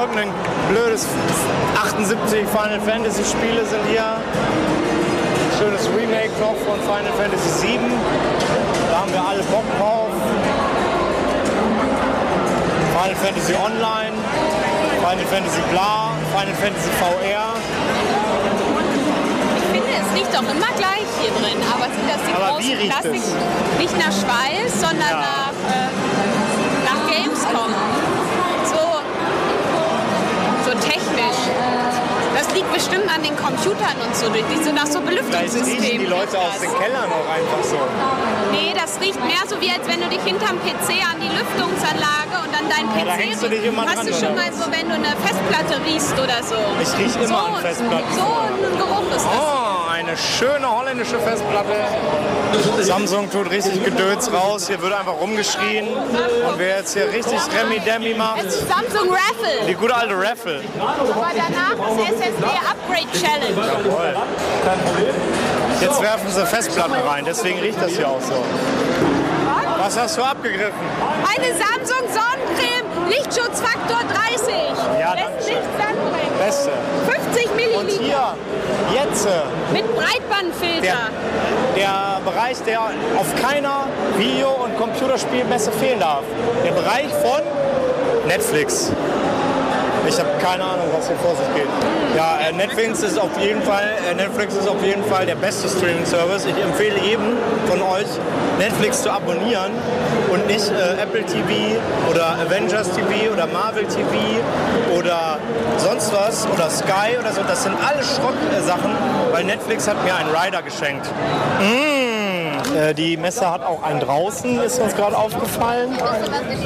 Irgendein 0.00 0.30
blödes 0.70 1.06
78 1.84 2.46
Final 2.48 2.80
Fantasy 2.80 3.22
Spiele 3.24 3.64
sind 3.66 3.84
hier. 3.90 4.16
Schönes 5.60 5.86
Remake 5.94 6.32
noch 6.40 6.56
von 6.64 6.80
Final 6.80 7.12
Fantasy 7.20 7.50
7. 7.68 7.84
Da 8.90 9.00
haben 9.00 9.12
wir 9.12 9.20
alle 9.20 9.42
Bock 9.52 9.64
drauf. 9.78 10.08
Final 12.96 13.16
Fantasy 13.16 13.52
Online, 13.54 14.16
Final 15.04 15.26
Fantasy 15.28 15.60
Bla, 15.70 16.16
Final 16.32 16.54
Fantasy 16.56 16.88
VR. 16.96 17.60
Ich 19.60 19.68
finde, 19.68 19.92
es 20.00 20.08
riecht 20.16 20.32
doch 20.32 20.48
immer 20.48 20.72
gleich 20.80 21.04
hier 21.20 21.30
drin. 21.36 21.60
Aber 21.68 21.84
sind 21.92 22.08
das 22.08 22.20
die 22.24 22.32
Aber 22.32 22.56
großen 22.56 23.12
es? 23.12 23.78
Nicht 23.78 23.98
nach 24.00 24.12
Schweiß, 24.16 24.80
sondern 24.80 25.12
Ja. 25.12 25.20
nach, 25.28 25.56
äh, 25.68 25.92
Das 32.34 32.46
liegt 32.54 32.72
bestimmt 32.72 33.06
an 33.12 33.22
den 33.22 33.36
Computern 33.36 33.96
und 34.06 34.14
so, 34.14 34.26
die 34.30 34.42
so 34.64 34.72
nach 34.72 34.86
so 34.86 35.00
Belüftungssystemen. 35.00 35.98
die 36.00 36.06
Leute 36.06 36.38
aus 36.38 36.58
den 36.60 36.70
Kellern 36.78 37.10
auch 37.10 37.28
einfach 37.28 37.62
so. 37.62 37.76
Nee, 38.52 38.72
das 38.74 39.00
riecht 39.00 39.18
mehr 39.24 39.42
so 39.48 39.60
wie, 39.60 39.70
als 39.70 39.86
wenn 39.88 40.00
du 40.00 40.08
dich 40.08 40.22
hinterm 40.22 40.58
PC 40.62 40.88
an 41.10 41.18
die 41.20 41.28
Lüftungsanlage 41.28 42.34
und 42.46 42.52
an 42.54 42.66
deinen 42.70 42.88
PC 42.94 43.04
da 43.06 43.12
hängst 43.12 43.42
du 43.42 43.48
dich 43.48 43.64
immer 43.64 43.84
Hast 43.84 43.96
dran, 43.96 44.06
du 44.06 44.12
schon 44.14 44.32
oder? 44.32 44.42
mal 44.42 44.52
so, 44.52 44.64
wenn 44.70 44.86
du 44.88 44.94
eine 44.94 45.12
Festplatte 45.18 45.74
riechst 45.84 46.14
oder 46.14 46.38
so. 46.46 46.56
Ich 46.80 46.92
riech 46.98 47.14
immer 47.16 47.26
so, 47.26 47.34
an 47.34 47.56
Festplatten. 47.62 48.14
So 48.14 48.22
ein 48.22 48.78
Geruch 48.78 49.08
ist 49.16 49.26
das. 49.26 49.34
Oh, 49.36 49.59
eine 50.10 50.18
schöne 50.18 50.68
holländische 50.68 51.18
Festplatte. 51.20 51.76
Samsung 52.80 53.30
tut 53.30 53.48
richtig 53.50 53.84
Gedöns 53.84 54.32
raus. 54.32 54.66
Hier 54.66 54.82
wird 54.82 54.92
einfach 54.92 55.12
rumgeschrien. 55.20 55.86
Und 55.88 56.58
wer 56.58 56.78
jetzt 56.78 56.94
hier 56.94 57.08
richtig 57.12 57.38
Remi-Demi 57.56 58.14
macht, 58.14 58.50
Samsung 58.50 59.08
Raffle. 59.10 59.66
die 59.68 59.74
gute 59.74 59.94
alte 59.94 60.14
Raffle. 60.14 60.62
Aber 60.80 61.30
danach 61.32 61.96
ist 61.96 62.20
SSD 62.20 62.44
Upgrade 62.44 63.12
Challenge. 63.12 63.84
Jawohl. 63.84 64.16
Jetzt 65.80 66.02
werfen 66.02 66.28
sie 66.28 66.46
Festplatten 66.46 66.94
rein, 66.94 67.24
deswegen 67.24 67.60
riecht 67.60 67.80
das 67.80 67.92
hier 67.92 68.08
auch 68.08 68.20
so. 68.20 68.44
Was 69.78 69.98
hast 69.98 70.18
du 70.18 70.22
abgegriffen? 70.22 70.74
Eine 71.24 71.54
Samsung 71.54 72.06
Sonnencreme, 72.08 73.08
Lichtschutzfaktor 73.08 74.00
30. 74.12 74.54
Ja, 75.00 75.14
Lässt 75.14 75.48
nichts 75.48 75.66
anbrennen. 75.78 75.89
Beste. 76.40 76.70
50 77.06 77.50
Und 77.50 77.56
Milliliter 77.56 78.34
hier, 78.88 79.00
jetzt, 79.04 79.26
äh, 79.26 79.28
mit 79.74 79.82
der, 79.82 79.92
Breitbandfilter. 79.92 80.96
der 81.76 82.20
Bereich, 82.24 82.56
der 82.66 82.80
auf 82.80 83.34
keiner 83.42 83.86
Video- 84.16 84.64
und 84.64 84.74
Computerspielmesse 84.78 85.70
fehlen 85.72 86.00
darf. 86.00 86.22
Der 86.64 86.72
Bereich 86.72 87.08
von 87.08 87.42
Netflix. 88.26 88.90
Ich 90.08 90.18
habe 90.18 90.28
keine 90.42 90.64
Ahnung, 90.64 90.86
was 90.96 91.06
hier 91.06 91.16
vor 91.16 91.34
sich 91.36 91.46
geht. 91.54 91.68
Ja, 92.16 92.38
äh, 92.40 92.52
Netflix 92.52 93.02
ist 93.02 93.18
auf 93.18 93.30
jeden 93.38 93.62
Fall, 93.62 93.84
äh, 94.10 94.14
Netflix 94.14 94.54
ist 94.56 94.68
auf 94.68 94.82
jeden 94.82 95.04
Fall 95.04 95.26
der 95.26 95.36
beste 95.36 95.68
Streaming-Service. 95.68 96.46
Ich 96.46 96.62
empfehle 96.62 96.98
jedem 96.98 97.36
von 97.66 97.80
euch, 97.82 98.06
Netflix 98.58 99.02
zu 99.02 99.10
abonnieren 99.10 99.72
und 100.32 100.46
nicht 100.46 100.70
äh, 100.70 101.02
Apple 101.02 101.24
TV 101.24 101.78
oder 102.10 102.36
Avengers 102.38 102.88
TV 102.90 103.32
oder 103.32 103.46
Marvel 103.46 103.84
TV 103.84 104.08
oder 104.96 105.38
sonst 105.76 106.12
was 106.12 106.46
oder 106.52 106.68
Sky 106.70 107.18
oder 107.18 107.32
so. 107.32 107.42
Das 107.46 107.62
sind 107.62 107.74
alles 107.86 108.16
Schrottsachen, 108.16 108.92
weil 109.32 109.44
Netflix 109.44 109.88
hat 109.88 110.02
mir 110.04 110.14
einen 110.14 110.30
Rider 110.30 110.62
geschenkt. 110.62 111.06
Äh, 112.76 112.94
Die 112.94 113.16
Messe 113.16 113.50
hat 113.50 113.64
auch 113.64 113.82
einen 113.82 114.00
draußen, 114.00 114.60
ist 114.60 114.78
uns 114.80 114.94
gerade 114.94 115.16
aufgefallen. 115.16 115.96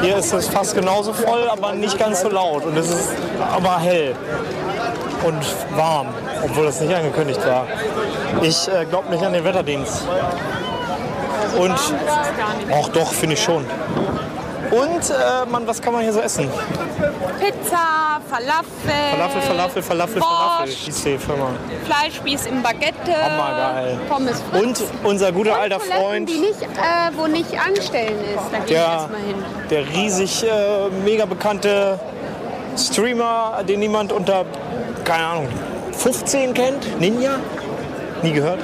Hier 0.02 0.16
ist 0.16 0.32
es 0.32 0.48
fast 0.48 0.74
genauso 0.74 1.12
voll, 1.12 1.48
aber 1.48 1.72
nicht 1.72 1.98
ganz 1.98 2.20
so 2.20 2.28
laut. 2.28 2.64
Und 2.64 2.76
es 2.76 2.90
ist 2.90 3.10
aber 3.54 3.78
hell 3.78 4.14
und 5.24 5.44
warm, 5.76 6.08
obwohl 6.42 6.66
das 6.66 6.80
nicht 6.80 6.94
angekündigt 6.94 7.40
war. 7.46 7.66
Ich 8.42 8.68
äh, 8.68 8.84
glaube 8.84 9.10
nicht 9.10 9.24
an 9.24 9.32
den 9.32 9.44
Wetterdienst. 9.44 10.06
Und 11.58 11.78
auch 12.72 12.88
doch, 12.88 13.12
finde 13.12 13.34
ich 13.34 13.42
schon. 13.42 13.64
Und 14.74 15.10
äh, 15.10 15.46
man, 15.48 15.66
was 15.66 15.80
kann 15.80 15.92
man 15.92 16.02
hier 16.02 16.12
so 16.12 16.20
essen? 16.20 16.48
Pizza, 17.38 18.20
Falafel, 18.28 18.66
Falafel, 19.12 19.42
Falafel, 19.42 19.82
Falafel, 19.82 19.82
Falafel. 19.82 20.20
Borscht, 20.20 20.84
Hieß 20.86 21.02
die 21.04 21.18
Firma. 21.18 21.50
Fleischspieß 21.84 22.46
im 22.46 22.62
Baguette, 22.62 23.14
Hammergeil. 23.14 23.98
Pommes 24.08 24.42
Fritz. 24.50 24.62
Und 24.62 24.84
unser 25.04 25.30
guter 25.32 25.56
alter 25.56 25.78
Toiletten, 25.78 26.02
Freund, 26.02 26.28
die 26.28 26.38
nicht, 26.38 26.62
äh, 26.62 27.16
wo 27.16 27.26
nicht 27.26 27.52
anstellen 27.58 28.18
ist. 28.34 28.44
Da 28.50 28.58
gehe 28.58 28.76
ich 28.76 28.82
erstmal 28.82 29.20
hin. 29.20 29.36
der 29.70 29.88
riesig 29.88 30.42
äh, 30.42 30.88
mega 31.04 31.26
bekannte 31.26 32.00
Streamer, 32.76 33.62
den 33.68 33.80
niemand 33.80 34.12
unter, 34.12 34.44
keine 35.04 35.24
Ahnung, 35.24 35.48
15 35.92 36.52
kennt, 36.54 37.00
Ninja, 37.00 37.36
nie 38.22 38.32
gehört. 38.32 38.58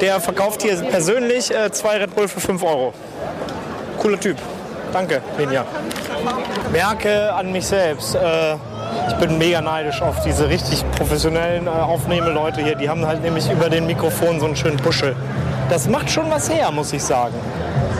Der 0.00 0.20
verkauft 0.20 0.62
hier 0.62 0.76
persönlich 0.76 1.54
äh, 1.54 1.70
zwei 1.70 1.98
Red 1.98 2.14
Bull 2.14 2.28
für 2.28 2.40
5 2.40 2.62
Euro. 2.62 2.94
Cooler 3.98 4.18
Typ. 4.18 4.38
Danke, 4.94 5.20
Ninja. 5.36 5.64
Merke 6.70 7.34
an 7.34 7.50
mich 7.50 7.66
selbst. 7.66 8.14
Äh, 8.14 8.54
ich 9.08 9.14
bin 9.16 9.38
mega 9.38 9.60
neidisch 9.60 10.00
auf 10.00 10.22
diese 10.22 10.48
richtig 10.48 10.84
professionellen 10.92 11.66
äh, 11.66 11.70
Aufnehmeleute 11.70 12.62
hier. 12.62 12.76
Die 12.76 12.88
haben 12.88 13.04
halt 13.04 13.20
nämlich 13.20 13.50
über 13.50 13.68
den 13.68 13.88
Mikrofon 13.88 14.38
so 14.38 14.46
einen 14.46 14.54
schönen 14.54 14.76
Puschel. 14.76 15.16
Das 15.68 15.88
macht 15.88 16.08
schon 16.08 16.30
was 16.30 16.48
her, 16.48 16.70
muss 16.70 16.92
ich 16.92 17.02
sagen. 17.02 17.34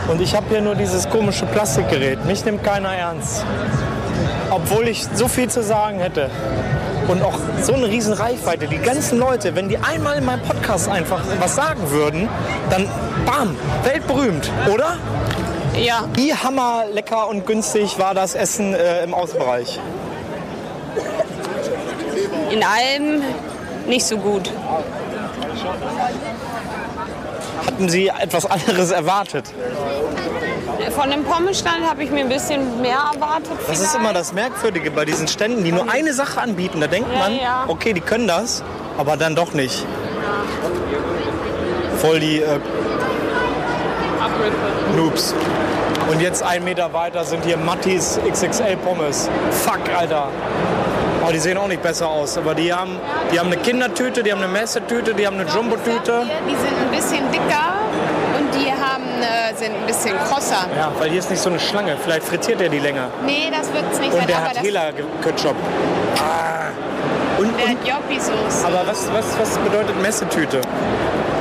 Und 0.07 0.21
ich 0.21 0.37
habe 0.37 0.47
hier 0.51 0.61
nur 0.61 0.77
dieses 0.77 1.11
komische 1.11 1.47
Plastikgerät. 1.47 2.25
Mich 2.27 2.45
nimmt 2.45 2.63
keiner 2.63 2.95
ernst. 2.95 3.45
Obwohl 4.51 4.87
ich 4.87 5.05
so 5.15 5.27
viel 5.27 5.49
zu 5.49 5.65
sagen 5.65 5.99
hätte. 5.99 6.31
Und 7.09 7.25
auch 7.25 7.41
so 7.61 7.75
eine 7.75 7.87
riesen 7.89 8.13
Reichweite. 8.13 8.69
Die 8.69 8.79
ganzen 8.79 9.19
Leute, 9.19 9.57
wenn 9.57 9.69
die 9.69 9.79
einmal 9.79 10.19
in 10.19 10.25
meinem 10.25 10.43
Podcast 10.43 10.89
einfach 10.89 11.23
was 11.41 11.57
sagen 11.57 11.91
würden, 11.91 12.29
dann 12.71 12.87
bam, 13.27 13.57
weltberühmt, 13.83 14.49
oder? 14.73 14.97
Ja, 15.77 16.05
Wie 16.15 16.33
hammer 16.35 16.85
lecker 16.93 17.29
und 17.29 17.47
günstig 17.47 17.99
war 17.99 18.15
das 18.15 18.35
Essen 18.35 18.75
äh, 18.75 19.03
im 19.05 19.15
Außenbereich? 19.15 19.81
in 22.51 22.63
allem 22.63 23.23
nicht 23.89 24.07
so 24.07 24.17
gut. 24.17 24.49
Hatten 27.67 27.89
Sie 27.89 28.07
etwas 28.09 28.47
anderes 28.47 28.93
erwartet? 28.93 29.47
Von 30.97 31.11
dem 31.11 31.25
Pommesstand 31.25 31.85
habe 31.89 32.05
ich 32.05 32.11
mir 32.11 32.21
ein 32.21 32.29
bisschen 32.29 32.81
mehr 32.81 32.99
erwartet. 33.13 33.51
Das 33.67 33.81
ist 33.81 33.97
immer 33.97 34.13
das 34.13 34.33
Merkwürdige 34.33 34.93
bei 34.93 35.05
diesen 35.05 35.27
Ständen, 35.27 35.65
die 35.65 35.73
nur 35.73 35.91
eine 35.91 36.13
Sache 36.15 36.41
anbieten. 36.41 36.81
Da 36.81 36.87
denkt 36.87 37.09
Ja, 37.13 37.19
man, 37.19 37.37
ja. 37.37 37.65
okay, 37.67 37.93
die 37.93 38.01
können 38.01 38.29
das, 38.29 38.63
aber 38.99 39.17
dann 39.17 39.35
doch 39.35 39.53
nicht. 39.53 39.85
Voll 41.99 42.21
die 42.21 42.41
äh, 42.41 42.61
Noobs. 44.97 45.35
Und 46.11 46.21
jetzt 46.21 46.43
einen 46.43 46.65
Meter 46.65 46.93
weiter 46.93 47.25
sind 47.25 47.45
hier 47.45 47.57
Mattis 47.57 48.19
XXL 48.31 48.77
Pommes. 48.77 49.29
Fuck, 49.51 49.81
Alter. 49.97 50.29
Oh, 51.27 51.31
die 51.33 51.39
sehen 51.39 51.57
auch 51.57 51.69
nicht 51.69 51.83
besser 51.83 52.09
aus. 52.09 52.37
Aber 52.37 52.55
die 52.55 52.73
haben, 52.73 52.99
die 53.33 53.39
haben 53.41 53.47
eine 53.47 53.57
Kindertüte, 53.57 54.23
die 54.23 54.31
haben 54.31 54.43
eine 54.43 54.53
Messetüte, 54.53 55.15
die 55.15 55.27
haben 55.27 55.41
eine 55.41 55.49
Jumbo-Tüte. 55.49 56.27
Die 56.47 56.55
sind 56.55 56.77
ein 56.79 56.91
bisschen 56.91 57.31
dicker 57.33 57.81
und 58.39 58.55
die 58.55 58.71
haben, 58.71 59.05
äh, 59.23 59.55
sind 59.57 59.75
ein 59.75 59.87
bisschen 59.87 60.15
krosser. 60.29 60.67
Ja, 60.77 60.93
weil 60.99 61.09
hier 61.09 61.21
ist 61.21 61.31
nicht 61.31 61.41
so 61.41 61.49
eine 61.49 61.59
Schlange. 61.59 61.97
Vielleicht 62.03 62.25
frittiert 62.25 62.61
er 62.61 62.69
die 62.69 62.81
länger. 62.81 63.09
Nee, 63.25 63.51
das 63.51 63.73
wird 63.73 63.85
es 63.91 63.99
nicht 63.99 64.13
Und 64.13 64.19
sein. 64.19 64.27
der 64.27 64.43
hat 64.43 64.61
Hela-Ketchup. 64.61 65.57
Ah. 66.19 66.69
Und, 67.39 67.59
der 67.59 67.65
und, 67.65 67.71
hat 67.71 67.89
Joppi-Soße. 67.89 68.67
aber 68.67 68.87
was, 68.87 69.11
was, 69.13 69.39
was 69.39 69.59
bedeutet 69.59 70.01
Messetüte? 70.03 70.61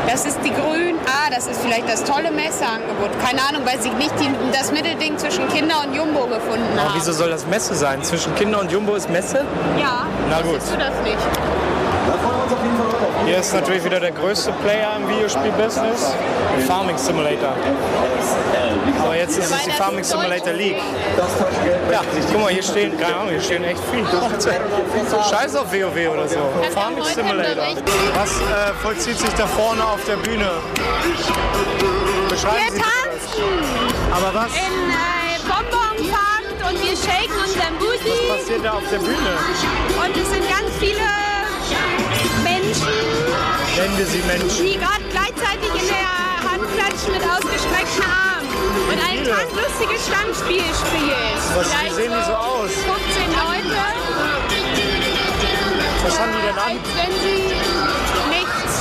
Das 0.08 0.26
ist 0.26 0.38
die 0.44 0.52
grün. 0.52 0.96
Ah, 1.08 1.30
das 1.34 1.48
ist 1.48 1.62
vielleicht 1.62 1.88
das 1.90 2.04
tolle 2.04 2.30
Messeangebot. 2.32 3.10
Keine 3.26 3.42
Ahnung, 3.48 3.62
weil 3.66 3.82
sie 3.82 3.90
nicht 3.92 4.14
die, 4.20 4.30
das 4.52 4.72
Mittelding 4.72 5.18
zwischen 5.18 5.48
Kinder 5.50 5.76
und 5.86 5.94
Jumbo 5.96 6.26
gefunden 6.28 6.64
Aber 6.78 6.90
haben. 6.90 7.00
wieso 7.00 7.12
soll 7.14 7.30
das 7.30 7.46
Messe 7.48 7.74
sein? 7.74 8.04
Zwischen 8.04 8.36
Kinder 8.36 8.60
und 8.60 8.72
Jumbo 8.72 8.96
ist 8.96 9.10
Messe? 9.10 9.46
Ja, 9.80 10.06
Na 10.30 10.42
gut. 10.42 10.62
siehst 10.62 10.74
du 10.74 10.78
das 10.78 10.94
nicht? 11.04 11.18
Hier 13.26 13.38
ist 13.38 13.54
natürlich 13.54 13.84
wieder 13.86 14.00
der 14.00 14.12
größte 14.12 14.52
Player 14.64 14.98
im 14.98 15.08
Videospiel-Business. 15.08 16.14
Farming 16.68 16.98
Simulator. 16.98 17.54
Aber 19.02 19.16
jetzt 19.16 19.38
ist 19.38 19.52
es 19.52 19.64
die 19.64 19.72
Farming 19.72 20.04
Simulator 20.04 20.54
League. 20.54 20.82
Ja, 21.92 22.02
guck 22.32 22.42
mal, 22.42 22.52
hier 22.52 22.64
stehen, 22.64 22.98
keine 23.00 23.16
Ahnung, 23.16 23.30
hier 23.30 23.42
stehen 23.42 23.64
echt 23.64 23.80
viele. 23.92 24.06
Scheiß 25.30 25.56
auf 25.56 25.72
WoW 25.72 26.14
oder 26.14 26.28
so. 26.28 26.40
Farming 26.74 27.04
Simulator. 27.04 27.64
Was 28.16 28.30
äh, 28.42 28.74
vollzieht 28.82 29.18
sich 29.18 29.34
da 29.36 29.48
vorne 29.48 29.84
auf 29.86 30.04
der 30.06 30.18
Bühne? 30.18 30.50
Beschreiben 32.30 32.58
Wir 32.66 32.72
Sie 32.74 32.80
tanzen 32.80 33.44
Aber 34.12 34.34
was 34.34 34.52
in 34.54 34.90
äh, 34.90 35.40
Bonbonfahrt 35.48 36.72
und 36.72 36.82
wir 36.82 36.96
shaken 36.98 37.38
unseren 37.46 37.78
Booty. 37.80 38.28
passiert 38.28 38.66
da 38.66 38.72
auf 38.74 38.90
der 38.92 38.98
Bühne? 39.00 39.38
Und 40.04 40.18
es 40.18 40.30
sind 40.30 40.44
ganz 40.50 40.70
viele 40.80 41.33
Menschen, 42.44 42.88
Nennen 43.76 43.98
wir 43.98 44.06
sie 44.06 44.22
Menschen. 44.28 44.66
die 44.66 44.78
gerade 44.78 45.04
gleichzeitig 45.10 45.70
in 45.82 45.88
der 45.88 46.52
Hand 46.52 46.64
klatschen 46.76 47.12
mit 47.14 47.24
ausgestreckten 47.24 48.04
Armen. 48.04 48.50
Und 48.90 49.00
ein 49.00 49.24
ganz 49.24 49.50
lustiges 49.54 50.06
Stammspiel 50.08 50.64
spielen. 50.76 51.34
Was- 51.56 51.66
wie 51.66 51.76
Vielleicht 51.76 51.96
sehen 51.96 52.12
die 52.12 52.26
so 52.26 52.34
aus? 52.34 52.70
15 52.72 53.32
Leute. 53.32 53.82
Was 56.04 56.20
haben 56.20 56.32
die 56.34 56.42
denn 56.48 56.58
an? 56.58 56.78
Als 56.78 56.90
wenn 56.98 57.14
sie 57.22 57.44
nichts. 58.30 58.74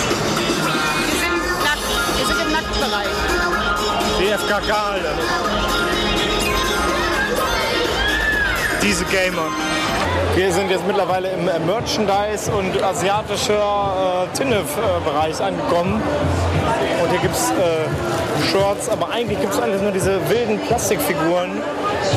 Wir 1.06 1.16
sind 1.22 1.40
nackt. 1.64 1.90
Wir 2.18 2.26
sind 2.26 2.40
im 2.42 2.52
Nacktbereich. 2.52 3.14
DFK 4.18 4.52
Alter. 4.92 5.14
Diese 8.82 9.04
Gamer. 9.04 9.46
Wir 10.34 10.50
sind 10.50 10.70
jetzt 10.70 10.86
mittlerweile 10.86 11.28
im 11.28 11.46
äh, 11.46 11.58
Merchandise- 11.58 12.50
und 12.52 12.82
asiatischer 12.82 14.24
äh, 14.32 14.36
Tinnef-Bereich 14.36 15.42
angekommen. 15.42 16.02
Und 17.02 17.10
hier 17.10 17.20
gibt 17.20 17.34
es 17.34 17.50
äh, 17.50 18.50
Shirts, 18.50 18.88
aber 18.88 19.10
eigentlich 19.10 19.38
gibt 19.40 19.52
es 19.52 19.60
alles 19.60 19.82
nur 19.82 19.90
diese 19.90 20.26
wilden 20.30 20.58
Plastikfiguren 20.60 21.50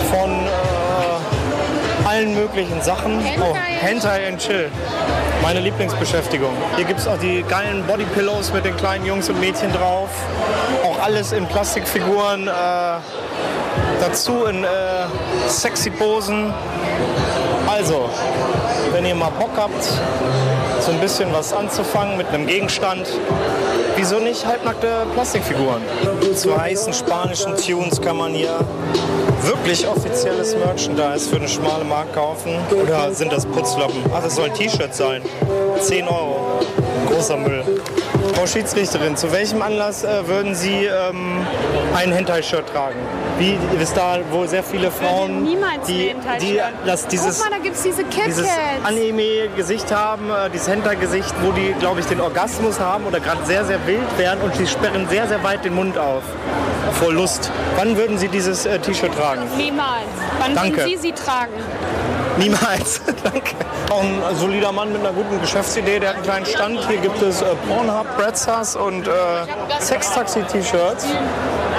von 0.10 0.30
äh, 0.32 2.08
allen 2.08 2.36
möglichen 2.36 2.82
Sachen. 2.82 3.20
Hentai. 3.20 3.52
Oh, 3.52 3.56
Hentai 3.86 4.28
and 4.30 4.40
Chill. 4.40 4.72
Meine 5.42 5.60
Lieblingsbeschäftigung. 5.60 6.54
Hier 6.78 6.86
gibt 6.86 7.02
es 7.02 7.08
auch 7.08 7.18
die 7.18 7.44
geilen 7.44 7.84
Bodypillows 7.86 8.54
mit 8.54 8.64
den 8.64 8.78
kleinen 8.78 9.06
Jungs 9.06 9.28
und 9.28 9.42
Mädchen 9.42 9.74
drauf. 9.74 10.10
Auch 10.86 11.04
alles 11.04 11.34
in 11.34 11.46
Plastikfiguren. 11.48 12.48
Äh, 12.48 12.52
dazu 14.00 14.46
in 14.46 14.64
äh, 14.64 14.68
sexy 15.48 15.90
Posen. 15.90 16.54
Also, 17.86 18.10
wenn 18.94 19.06
ihr 19.06 19.14
mal 19.14 19.30
Bock 19.30 19.52
habt, 19.56 19.84
so 20.80 20.90
ein 20.90 21.00
bisschen 21.02 21.32
was 21.32 21.54
anzufangen 21.54 22.18
mit 22.18 22.28
einem 22.30 22.48
Gegenstand, 22.48 23.06
wieso 23.96 24.18
nicht 24.18 24.44
halbnackte 24.44 25.06
Plastikfiguren? 25.14 25.84
Zu 26.36 26.60
heißen 26.60 26.94
spanischen 26.94 27.56
Tunes 27.56 28.02
kann 28.02 28.18
man 28.18 28.34
hier 28.34 28.58
wirklich 29.44 29.88
offizielles 29.88 30.56
Merchandise 30.56 31.30
für 31.30 31.36
eine 31.36 31.48
schmale 31.48 31.84
Mark 31.84 32.12
kaufen. 32.16 32.56
Oder 32.72 33.14
sind 33.14 33.32
das 33.32 33.46
Putzlappen? 33.46 34.04
Ach, 34.12 34.24
das 34.24 34.34
soll 34.36 34.46
ein 34.46 34.56
T-Shirt 34.56 34.96
sein. 34.96 35.22
10 35.80 36.08
Euro. 36.08 36.62
Großer 37.08 37.38
Müll. 37.38 37.64
Frau 38.34 38.48
Schiedsrichterin, 38.48 39.16
zu 39.16 39.32
welchem 39.32 39.62
Anlass 39.62 40.04
äh, 40.04 40.28
würden 40.28 40.56
Sie 40.56 40.86
ähm, 40.86 41.46
ein 41.94 42.12
Hentai-Shirt 42.12 42.66
tragen? 42.68 42.98
Wie 43.38 43.58
wisst 43.78 43.98
da, 43.98 44.20
wo 44.32 44.46
sehr 44.46 44.64
viele 44.64 44.90
Frauen, 44.90 45.44
niemals 45.44 45.86
die, 45.88 46.16
die 46.40 46.60
das, 46.86 47.06
dieses, 47.08 47.38
Guck 47.40 47.50
mal, 47.50 47.58
da 47.58 47.62
gibt's 47.62 47.84
diese 47.84 48.04
dieses. 48.06 48.48
Anime-Gesicht 48.84 49.94
haben, 49.94 50.30
äh, 50.30 50.50
dieses 50.50 50.70
Hentai-Gesicht, 50.70 51.34
wo 51.44 51.52
die, 51.52 51.74
glaube 51.80 52.00
ich, 52.00 52.06
den 52.06 52.22
Orgasmus 52.22 52.80
haben 52.80 53.06
oder 53.06 53.20
gerade 53.20 53.46
sehr, 53.46 53.66
sehr 53.66 53.86
wild 53.86 54.18
werden 54.18 54.40
und 54.42 54.58
die 54.58 54.66
sperren 54.66 55.08
sehr, 55.10 55.28
sehr 55.28 55.44
weit 55.44 55.66
den 55.66 55.76
Mund 55.76 55.98
auf. 55.98 56.24
Vor 56.94 57.12
Lust. 57.12 57.52
Wann 57.76 57.98
würden 57.98 58.18
Sie 58.18 58.30
dieses 58.30 58.66
äh, 58.66 58.80
T-Shirt 58.80 59.14
tragen? 59.14 59.42
Niemals. 59.58 60.06
Wann 60.40 60.56
Danke. 60.56 60.78
würden 60.78 60.90
Sie 60.90 60.98
sie 60.98 61.12
tragen? 61.12 61.54
Niemals. 62.38 63.02
Danke. 63.24 63.56
Auch 63.90 64.02
ein 64.02 64.36
solider 64.38 64.72
Mann 64.72 64.94
mit 64.94 65.02
einer 65.02 65.12
guten 65.12 65.40
Geschäftsidee, 65.42 66.00
der 66.00 66.10
hat 66.10 66.16
einen 66.16 66.26
kleinen 66.26 66.46
Stand. 66.46 66.88
Hier 66.88 66.98
gibt 66.98 67.22
es 67.22 67.42
äh, 67.42 67.46
Pornhub, 67.68 68.16
Bretzers 68.18 68.76
und 68.78 69.08
äh, 69.08 69.12
Sextaxi-T-Shirts 69.82 71.06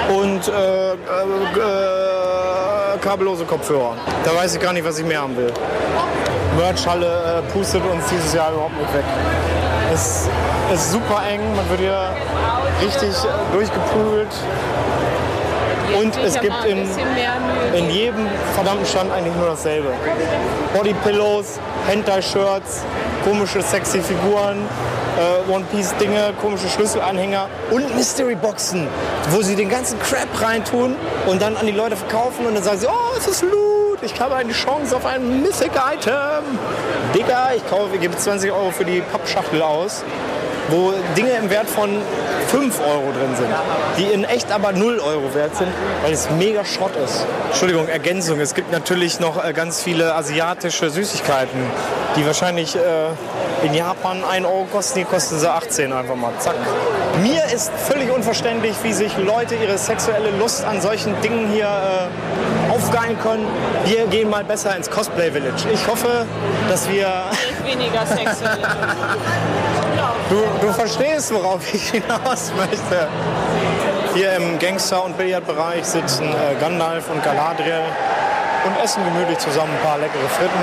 und 0.09 0.47
äh, 0.47 0.51
äh, 0.51 0.93
äh, 0.93 0.97
kabellose 3.01 3.45
Kopfhörer. 3.45 3.95
Da 4.23 4.35
weiß 4.35 4.55
ich 4.55 4.61
gar 4.61 4.73
nicht, 4.73 4.85
was 4.85 4.99
ich 4.99 5.05
mehr 5.05 5.21
haben 5.21 5.35
will. 5.35 5.51
Merchhalle 6.57 7.43
äh, 7.47 7.51
pustet 7.51 7.83
uns 7.85 8.05
dieses 8.09 8.33
Jahr 8.33 8.51
überhaupt 8.51 8.77
nicht 8.77 8.93
weg. 8.93 9.03
Es 9.93 10.27
ist 10.73 10.91
super 10.91 11.21
eng, 11.29 11.41
man 11.55 11.69
wird 11.69 11.81
hier 11.81 12.09
richtig 12.81 13.09
äh, 13.09 13.53
durchgepult. 13.53 14.27
Und 16.01 16.17
es 16.17 16.37
gibt 16.41 16.65
in, 16.65 16.85
in 17.73 17.89
jedem 17.89 18.27
verdammten 18.53 18.85
Stand 18.85 19.09
eigentlich 19.11 19.35
nur 19.35 19.47
dasselbe. 19.47 19.87
Bodypillows, 20.73 21.59
Hentai-Shirts, 21.87 22.83
komische 23.23 23.61
sexy 23.61 24.01
Figuren, 24.01 24.67
äh, 25.17 25.51
One-Piece-Dinge, 25.51 26.33
komische 26.41 26.67
Schlüsselanhänger 26.69 27.49
und 27.71 27.95
Mystery-Boxen, 27.95 28.87
wo 29.31 29.41
sie 29.41 29.55
den 29.55 29.69
ganzen 29.69 29.99
Crap 29.99 30.27
reintun 30.41 30.95
und 31.27 31.41
dann 31.41 31.57
an 31.57 31.65
die 31.65 31.71
Leute 31.71 31.95
verkaufen 31.95 32.45
und 32.45 32.55
dann 32.55 32.63
sagen 32.63 32.79
sie, 32.79 32.87
oh, 32.87 33.17
es 33.17 33.27
ist 33.27 33.41
Loot, 33.41 34.01
ich 34.01 34.19
habe 34.19 34.35
eine 34.35 34.53
Chance 34.53 34.95
auf 34.95 35.05
ein 35.05 35.41
Mythic-Item. 35.41 36.43
Digga, 37.15 37.53
ich 37.55 37.67
kaufe, 37.67 37.95
ich 37.95 38.01
gebe 38.01 38.15
20 38.15 38.51
Euro 38.51 38.71
für 38.71 38.85
die 38.85 39.01
Pappschachtel 39.01 39.61
aus 39.61 40.03
wo 40.69 40.93
Dinge 41.15 41.31
im 41.31 41.49
Wert 41.49 41.69
von 41.69 41.89
5 42.47 42.79
Euro 42.79 43.11
drin 43.11 43.35
sind, 43.35 43.49
die 43.97 44.13
in 44.13 44.23
echt 44.23 44.51
aber 44.51 44.71
0 44.71 44.99
Euro 44.99 45.33
wert 45.33 45.55
sind, 45.55 45.69
weil 46.03 46.13
es 46.13 46.29
mega 46.31 46.63
Schrott 46.65 46.95
ist. 47.03 47.25
Entschuldigung, 47.49 47.87
Ergänzung. 47.87 48.39
Es 48.39 48.53
gibt 48.53 48.71
natürlich 48.71 49.19
noch 49.19 49.43
äh, 49.43 49.53
ganz 49.53 49.81
viele 49.81 50.13
asiatische 50.15 50.89
Süßigkeiten, 50.89 51.59
die 52.15 52.25
wahrscheinlich 52.25 52.75
äh, 52.75 52.79
in 53.65 53.73
Japan 53.73 54.23
1 54.23 54.45
Euro 54.45 54.65
kosten, 54.71 54.99
die 54.99 55.05
kosten 55.05 55.39
sie 55.39 55.51
18 55.51 55.91
einfach 55.91 56.15
mal. 56.15 56.31
Zack. 56.39 56.55
Mir 57.21 57.43
ist 57.53 57.71
völlig 57.87 58.11
unverständlich, 58.11 58.75
wie 58.83 58.93
sich 58.93 59.17
Leute 59.17 59.55
ihre 59.55 59.77
sexuelle 59.77 60.31
Lust 60.37 60.63
an 60.63 60.79
solchen 60.81 61.19
Dingen 61.21 61.49
hier 61.51 61.65
äh, 61.65 62.71
aufgeilen 62.71 63.17
können. 63.21 63.45
Wir 63.85 64.05
gehen 64.07 64.29
mal 64.29 64.43
besser 64.43 64.75
ins 64.75 64.89
Cosplay 64.89 65.31
Village. 65.31 65.67
Ich 65.73 65.87
hoffe, 65.87 66.25
dass 66.69 66.89
wir 66.89 67.07
Weniger 67.65 68.05
sexuell. 68.05 68.57
Du, 70.29 70.43
du 70.61 70.73
verstehst, 70.73 71.33
worauf 71.33 71.73
ich 71.73 71.89
hinaus 71.91 72.51
möchte. 72.57 73.07
Hier 74.13 74.33
im 74.35 74.59
Gangster- 74.59 75.05
und 75.05 75.17
Billardbereich 75.17 75.85
sitzen 75.85 76.25
äh, 76.25 76.55
Gandalf 76.59 77.09
und 77.09 77.23
Galadriel 77.23 77.83
und 78.65 78.83
essen 78.83 79.03
gemütlich 79.05 79.37
zusammen 79.37 79.71
ein 79.71 79.87
paar 79.87 79.97
leckere 79.97 80.27
Fritten. 80.27 80.59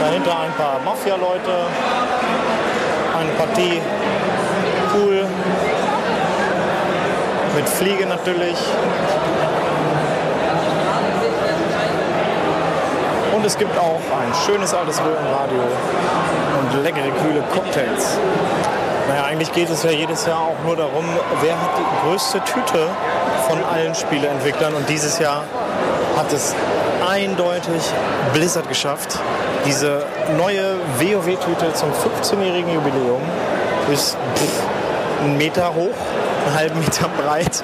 Dahinter 0.00 0.40
ein 0.40 0.52
paar 0.52 0.80
Mafia-Leute, 0.82 1.66
eine 3.18 3.30
Partie 3.32 3.82
Pool 4.92 5.26
mit 7.54 7.68
Fliege 7.68 8.06
natürlich. 8.06 8.56
Und 13.38 13.46
es 13.46 13.56
gibt 13.56 13.78
auch 13.78 14.00
ein 14.20 14.34
schönes 14.44 14.74
altes 14.74 15.00
Röhrenradio 15.00 15.62
und 16.58 16.82
leckere 16.82 17.08
kühle 17.22 17.40
Cocktails. 17.54 18.18
Naja, 19.06 19.26
eigentlich 19.26 19.52
geht 19.52 19.70
es 19.70 19.84
ja 19.84 19.92
jedes 19.92 20.26
Jahr 20.26 20.40
auch 20.40 20.56
nur 20.64 20.74
darum, 20.74 21.04
wer 21.40 21.52
hat 21.52 21.70
die 21.78 22.08
größte 22.08 22.40
Tüte 22.40 22.88
von 23.48 23.62
allen 23.72 23.94
Spieleentwicklern. 23.94 24.74
Und 24.74 24.88
dieses 24.88 25.20
Jahr 25.20 25.44
hat 26.16 26.32
es 26.32 26.52
eindeutig 27.08 27.80
Blizzard 28.32 28.68
geschafft. 28.68 29.20
Diese 29.64 30.02
neue 30.36 30.74
WoW-Tüte 30.98 31.72
zum 31.74 31.90
15-jährigen 31.90 32.74
Jubiläum 32.74 33.22
ist 33.92 34.16
einen 35.22 35.38
Meter 35.38 35.76
hoch, 35.76 35.94
einen 36.44 36.58
halben 36.58 36.80
Meter 36.80 37.06
breit. 37.22 37.62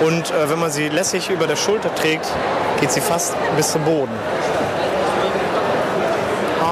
Und 0.00 0.30
äh, 0.30 0.48
wenn 0.48 0.58
man 0.58 0.70
sie 0.70 0.88
lässig 0.88 1.28
über 1.28 1.46
der 1.46 1.56
Schulter 1.56 1.94
trägt, 1.94 2.26
geht 2.80 2.92
sie 2.92 3.00
fast 3.00 3.34
bis 3.56 3.72
zum 3.72 3.82
Boden. 3.82 4.12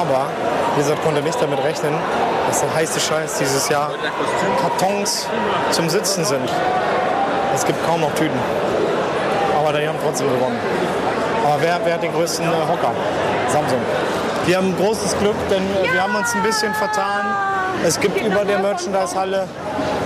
Aber 0.09 0.27
Blizzard 0.75 1.03
konnte 1.03 1.23
nicht 1.23 1.41
damit 1.41 1.63
rechnen, 1.63 1.95
dass 2.47 2.61
der 2.61 2.75
heiße 2.75 3.01
Scheiß 3.01 3.39
dieses 3.39 3.69
Jahr 3.69 3.91
Kartons 4.61 5.27
zum 5.71 5.89
Sitzen 5.89 6.25
sind. 6.25 6.49
Es 7.55 7.65
gibt 7.65 7.85
kaum 7.87 8.01
noch 8.01 8.15
Tüten. 8.15 8.39
Aber 9.59 9.77
die 9.79 9.89
haben 9.89 9.99
trotzdem 10.03 10.29
gewonnen. 10.29 10.59
Aber 11.45 11.61
wer, 11.61 11.81
wer 11.85 11.95
hat 11.95 12.03
den 12.03 12.13
größten 12.13 12.45
äh, 12.47 12.51
Hocker? 12.69 12.93
Samsung. 13.49 13.79
Wir 14.47 14.59
haben 14.59 14.77
großes 14.77 15.19
Glück, 15.19 15.37
denn 15.51 15.63
äh, 15.63 15.93
wir 15.93 16.03
haben 16.03 16.15
uns 16.15 16.35
ein 16.35 16.43
bisschen 16.43 16.73
vertan. 16.75 17.25
Es 17.85 17.99
gibt 17.99 18.21
über 18.21 18.45
der 18.45 18.59
Merchandise-Halle 18.59 19.49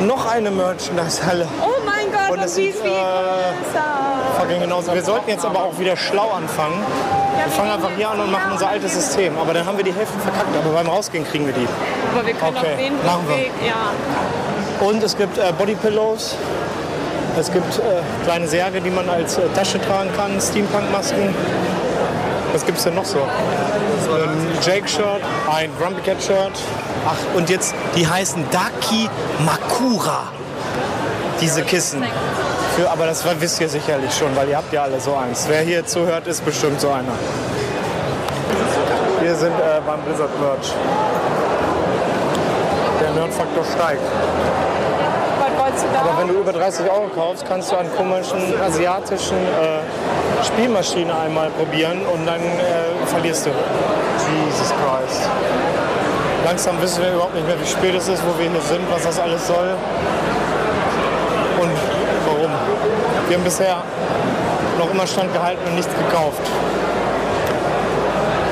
noch 0.00 0.30
eine 0.30 0.50
Merchandise-Halle. 0.50 1.46
Oh 1.60 1.84
mein 1.84 2.10
Gott, 2.12 2.38
Und 2.38 2.44
ist 2.44 2.54
viel 2.54 2.70
äh. 2.70 4.38
Fucking 4.38 4.60
genauso. 4.60 4.94
Wir 4.94 5.02
sollten 5.02 5.28
jetzt 5.28 5.44
aber 5.44 5.60
auch 5.60 5.78
wieder 5.78 5.96
schlau 5.96 6.30
anfangen. 6.30 6.84
Wir 7.44 7.52
fangen 7.52 7.70
einfach 7.70 7.90
hier 7.96 8.10
an 8.10 8.20
und 8.20 8.30
machen 8.30 8.52
unser 8.52 8.68
altes 8.68 8.94
System. 8.94 9.38
Aber 9.38 9.54
dann 9.54 9.64
haben 9.66 9.76
wir 9.76 9.84
die 9.84 9.92
Hälfte 9.92 10.18
verkackt. 10.18 10.54
Aber 10.56 10.74
beim 10.74 10.86
Rausgehen 10.88 11.24
kriegen 11.24 11.46
wir 11.46 11.54
die. 11.54 11.66
Aber 12.14 12.26
wir 12.26 12.34
können 12.34 12.56
Okay, 12.56 12.72
auf 12.72 12.78
den 12.78 13.06
machen 13.06 13.28
wir. 13.28 13.66
Ja. 13.66 14.86
Und 14.86 15.02
es 15.02 15.16
gibt 15.16 15.38
äh, 15.38 15.52
Bodypillows. 15.56 16.36
Es 17.38 17.52
gibt 17.52 17.78
äh, 17.78 18.02
kleine 18.24 18.46
Särge, 18.46 18.80
die 18.80 18.90
man 18.90 19.08
als 19.08 19.38
äh, 19.38 19.42
Tasche 19.54 19.80
tragen 19.80 20.10
kann. 20.16 20.40
Steampunk-Masken. 20.40 21.34
Was 22.52 22.66
gibt 22.66 22.78
es 22.78 22.84
denn 22.84 22.94
noch 22.94 23.04
so? 23.04 23.18
Ein 23.18 24.48
Jake-Shirt, 24.60 25.22
ein 25.50 25.70
Grumpy 25.78 26.02
Cat-Shirt. 26.02 26.52
Ach, 27.06 27.36
und 27.36 27.48
jetzt, 27.48 27.74
die 27.96 28.06
heißen 28.06 28.44
Daki 28.50 29.08
Makura. 29.46 30.24
Diese 31.40 31.62
Kissen. 31.62 32.02
Für, 32.76 32.90
aber 32.90 33.06
das 33.06 33.24
wisst 33.40 33.60
ihr 33.60 33.68
sicherlich 33.68 34.12
schon, 34.14 34.34
weil 34.36 34.48
ihr 34.48 34.56
habt 34.56 34.72
ja 34.72 34.82
alle 34.82 35.00
so 35.00 35.14
eins. 35.16 35.46
Wer 35.48 35.60
hier 35.60 35.84
zuhört, 35.86 36.26
ist 36.26 36.44
bestimmt 36.44 36.80
so 36.80 36.90
einer. 36.90 37.12
Wir 39.20 39.34
sind 39.34 39.52
äh, 39.52 39.80
beim 39.86 40.00
Blizzard 40.02 40.30
Merch. 40.40 40.72
Der 43.00 43.10
Nerdfaktor 43.10 43.64
steigt. 43.64 44.02
Aber 46.00 46.18
wenn 46.18 46.28
du 46.28 46.34
über 46.34 46.52
30 46.52 46.90
Euro 46.90 47.08
kaufst, 47.14 47.44
kannst 47.46 47.70
du 47.70 47.76
an 47.76 47.86
komischen 47.96 48.40
asiatischen 48.60 49.36
äh, 49.36 50.44
Spielmaschine 50.44 51.16
einmal 51.16 51.50
probieren 51.50 52.00
und 52.12 52.26
dann 52.26 52.40
äh, 52.40 53.06
verlierst 53.06 53.46
du. 53.46 53.50
Jesus 53.50 54.68
Christ. 54.68 55.28
Langsam 56.44 56.80
wissen 56.80 57.02
wir 57.02 57.12
überhaupt 57.12 57.34
nicht 57.34 57.46
mehr, 57.46 57.60
wie 57.60 57.66
spät 57.66 57.94
es 57.94 58.08
ist, 58.08 58.22
wo 58.24 58.38
wir 58.38 58.50
hier 58.50 58.60
sind, 58.62 58.80
was 58.90 59.02
das 59.04 59.18
alles 59.18 59.46
soll 59.46 59.76
und 61.60 61.70
warum. 62.26 62.50
Wir 63.30 63.36
haben 63.36 63.44
bisher 63.44 63.76
noch 64.76 64.90
immer 64.90 65.06
standgehalten 65.06 65.64
und 65.68 65.76
nichts 65.76 65.94
gekauft. 65.94 66.42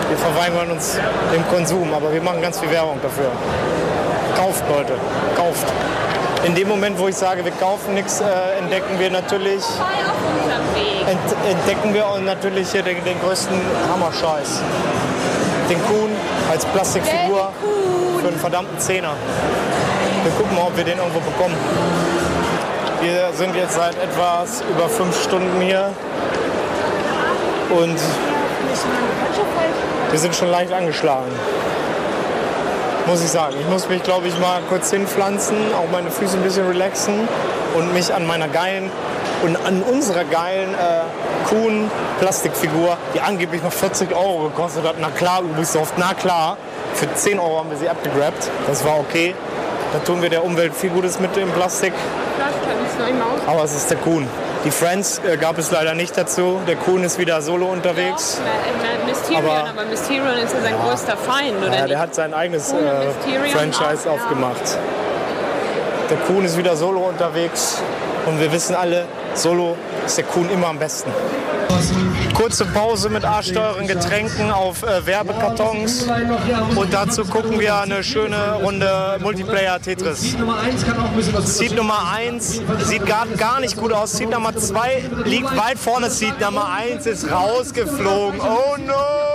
Wir 0.08 0.16
verweigern 0.16 0.70
uns 0.70 0.96
dem 1.34 1.44
Konsum, 1.48 1.92
aber 1.92 2.12
wir 2.12 2.22
machen 2.22 2.40
ganz 2.40 2.60
viel 2.60 2.70
Werbung 2.70 3.00
dafür. 3.02 3.32
Kauft, 4.36 4.62
Leute, 4.68 4.92
kauft. 5.36 5.66
In 6.44 6.54
dem 6.54 6.68
Moment, 6.68 6.96
wo 6.96 7.08
ich 7.08 7.16
sage, 7.16 7.44
wir 7.44 7.50
kaufen 7.50 7.94
nichts, 7.94 8.20
äh, 8.20 8.58
entdecken 8.60 9.00
wir 9.00 9.10
natürlich, 9.10 9.64
ent, 11.08 11.50
entdecken 11.50 11.92
wir 11.92 12.04
natürlich 12.24 12.70
hier 12.70 12.84
den, 12.84 13.02
den 13.02 13.20
größten 13.20 13.60
Hammerscheiß. 13.92 14.60
Den 15.68 15.84
Kuhn 15.86 16.10
als 16.52 16.64
Plastikfigur 16.66 17.50
für 18.20 18.28
einen 18.28 18.38
verdammten 18.38 18.78
Zehner. 18.78 19.14
Wir 20.22 20.32
gucken 20.34 20.54
mal, 20.56 20.68
ob 20.68 20.76
wir 20.76 20.84
den 20.84 20.98
irgendwo 20.98 21.18
bekommen. 21.18 21.56
Wir 23.00 23.30
sind 23.32 23.54
jetzt 23.54 23.74
seit 23.74 23.94
etwas 23.94 24.61
über 24.68 24.88
fünf 24.88 25.22
Stunden 25.22 25.61
hier 25.61 25.92
und 27.70 27.96
Wir 30.11 30.18
sind 30.18 30.34
schon 30.34 30.50
leicht 30.50 30.72
angeschlagen. 30.72 31.30
Muss 33.06 33.22
ich 33.22 33.30
sagen. 33.30 33.54
Ich 33.61 33.68
muss 33.68 33.88
mich, 33.88 34.02
glaube 34.02 34.26
ich, 34.26 34.37
mal 34.40 34.61
kurz 34.68 34.90
hinpflanzen, 34.90 35.56
auch 35.74 35.90
meine 35.92 36.11
Füße 36.11 36.37
ein 36.37 36.42
bisschen 36.42 36.66
relaxen 36.66 37.28
und 37.76 37.94
mich 37.94 38.12
an 38.12 38.26
meiner 38.26 38.48
geilen 38.48 38.90
und 39.44 39.56
an 39.64 39.82
unserer 39.82 40.24
geilen 40.24 40.74
äh, 40.74 41.48
Kuhn-Plastikfigur, 41.48 42.96
die 43.14 43.20
angeblich 43.20 43.62
noch 43.62 43.72
40 43.72 44.12
Euro 44.12 44.48
gekostet 44.48 44.84
hat. 44.84 44.96
Na 45.00 45.11
klar, 45.11 45.42
Ubisoft, 45.44 45.94
na 45.98 46.14
klar. 46.14 46.56
Für 46.94 47.12
10 47.14 47.38
Euro 47.38 47.58
haben 47.58 47.70
wir 47.70 47.76
sie 47.76 47.88
abgegrabt. 47.88 48.50
Das 48.66 48.84
war 48.84 48.98
okay. 48.98 49.37
Da 49.92 50.00
tun 50.00 50.20
wir 50.20 50.30
der 50.30 50.44
Umwelt 50.44 50.74
viel 50.74 50.90
Gutes 50.90 51.20
mit 51.20 51.37
dem 51.37 51.50
Plastik. 51.52 51.92
Aber 53.46 53.64
es 53.64 53.74
ist 53.74 53.90
der 53.90 53.98
Kuhn. 53.98 54.26
Die 54.64 54.70
Friends 54.70 55.20
äh, 55.26 55.37
gab 55.37 55.56
es 55.58 55.70
leider 55.70 55.94
nicht 55.94 56.16
dazu. 56.16 56.58
Der 56.66 56.76
Kuhn 56.76 57.02
ist 57.04 57.18
wieder 57.18 57.40
solo 57.42 57.66
unterwegs. 57.66 58.40
Ja, 58.44 59.06
Mysterion, 59.06 59.44
Aber- 59.50 59.70
aber, 59.70 59.84
Mysterion 59.88 60.34
ist 60.44 60.52
ja 60.54 60.61
sein 60.62 60.74
größter 60.84 61.16
Feind, 61.16 61.64
oder 61.64 61.76
Ja, 61.76 61.87
der 61.87 61.98
hat 61.98 62.14
sein 62.14 62.34
eigenes 62.34 62.72
äh, 62.72 62.76
Franchise 63.52 64.02
auch, 64.11 64.16
ja. 64.16 64.22
aufgemacht. 64.22 64.78
Der 66.11 66.16
Kuhn 66.18 66.44
ist 66.44 66.56
wieder 66.58 66.76
solo 66.76 67.00
unterwegs. 67.00 67.80
Und 68.26 68.40
wir 68.40 68.50
wissen 68.52 68.74
alle, 68.74 69.06
solo 69.34 69.76
ist 70.04 70.16
der 70.18 70.24
Kuhn 70.24 70.50
immer 70.50 70.68
am 70.68 70.78
besten. 70.78 71.11
Kurze 72.35 72.64
Pause 72.66 73.09
mit 73.09 73.24
arschteuren 73.24 73.87
Getränken 73.87 74.50
auf 74.50 74.83
äh, 74.83 75.04
Werbekartons. 75.07 76.07
Und 76.76 76.92
dazu 76.92 77.24
gucken 77.24 77.59
wir 77.59 77.76
eine 77.81 78.04
schöne 78.04 78.54
Runde 78.62 79.18
Multiplayer 79.20 79.81
Tetris. 79.81 80.37
Nummer 80.38 80.61
1 80.61 80.87
kann 80.87 80.98
auch 80.98 81.04
ein 81.11 81.16
bisschen 81.16 81.35
was 81.35 81.59
Seed 81.59 81.74
Nummer 81.74 82.12
1 82.12 82.62
sieht 82.85 83.07
gar, 83.07 83.26
gar 83.26 83.61
nicht 83.61 83.76
gut 83.76 83.92
aus. 83.92 84.12
Seed 84.12 84.31
Nummer 84.31 84.57
2 84.57 85.04
liegt 85.24 85.57
weit 85.57 85.78
vorne. 85.78 86.11
Seed 86.11 86.40
Nummer 86.40 86.70
1 86.72 87.07
ist 87.07 87.31
rausgeflogen. 87.31 88.40
Oh 88.40 88.76
no! 88.78 89.27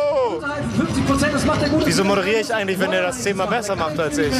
50 1.03 1.07
Prozent, 1.07 1.33
das 1.33 1.45
macht 1.45 1.61
er 1.61 1.69
gut. 1.69 1.83
Wieso 1.85 2.03
moderiere 2.03 2.41
ich 2.41 2.53
eigentlich, 2.53 2.79
wenn 2.79 2.91
er 2.91 3.03
das 3.03 3.21
Thema 3.21 3.45
besser 3.45 3.75
macht 3.75 3.99
als 3.99 4.17
ich? 4.17 4.33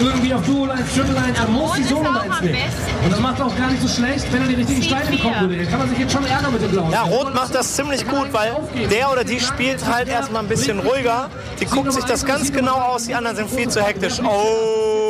Irgendwie 0.00 0.34
auf 0.34 0.42
Duo-Line, 0.44 0.84
Triple-Line, 0.94 1.34
er 1.36 1.48
muss 1.48 1.72
die 1.76 1.82
Solo-Lines 1.82 2.36
am 2.38 2.44
nehmen. 2.44 2.58
Und 3.04 3.12
das 3.12 3.20
macht 3.20 3.40
auch 3.40 3.56
gar 3.56 3.70
nicht 3.70 3.82
so 3.82 3.88
schlecht, 3.88 4.32
wenn 4.32 4.42
er 4.42 4.48
die 4.48 4.54
richtigen 4.54 4.82
Steine 4.82 5.10
bekommen 5.10 5.50
würde. 5.50 5.66
Kann 5.66 5.78
man 5.78 5.88
sich 5.88 5.98
jetzt 5.98 6.12
schon 6.12 6.24
ärgern 6.26 6.52
mit 6.52 6.62
dem 6.62 6.70
Blauen. 6.70 6.92
Ja, 6.92 7.02
Rot 7.02 7.34
macht 7.34 7.54
das 7.54 7.74
ziemlich 7.74 8.06
gut, 8.06 8.32
weil 8.32 8.56
der 8.90 9.10
oder 9.12 9.24
die 9.24 9.40
spielt 9.40 9.84
halt 9.86 10.08
erstmal 10.08 10.42
ein 10.42 10.48
bisschen 10.48 10.80
ruhiger. 10.80 11.30
Die 11.60 11.66
guckt 11.66 11.92
sich 11.92 12.04
das 12.04 12.24
ganz 12.24 12.52
genau 12.52 12.76
aus, 12.76 13.04
die 13.06 13.14
anderen 13.14 13.36
sind 13.36 13.50
viel 13.50 13.68
zu 13.68 13.82
hektisch. 13.82 14.20
Oh, 14.20 15.03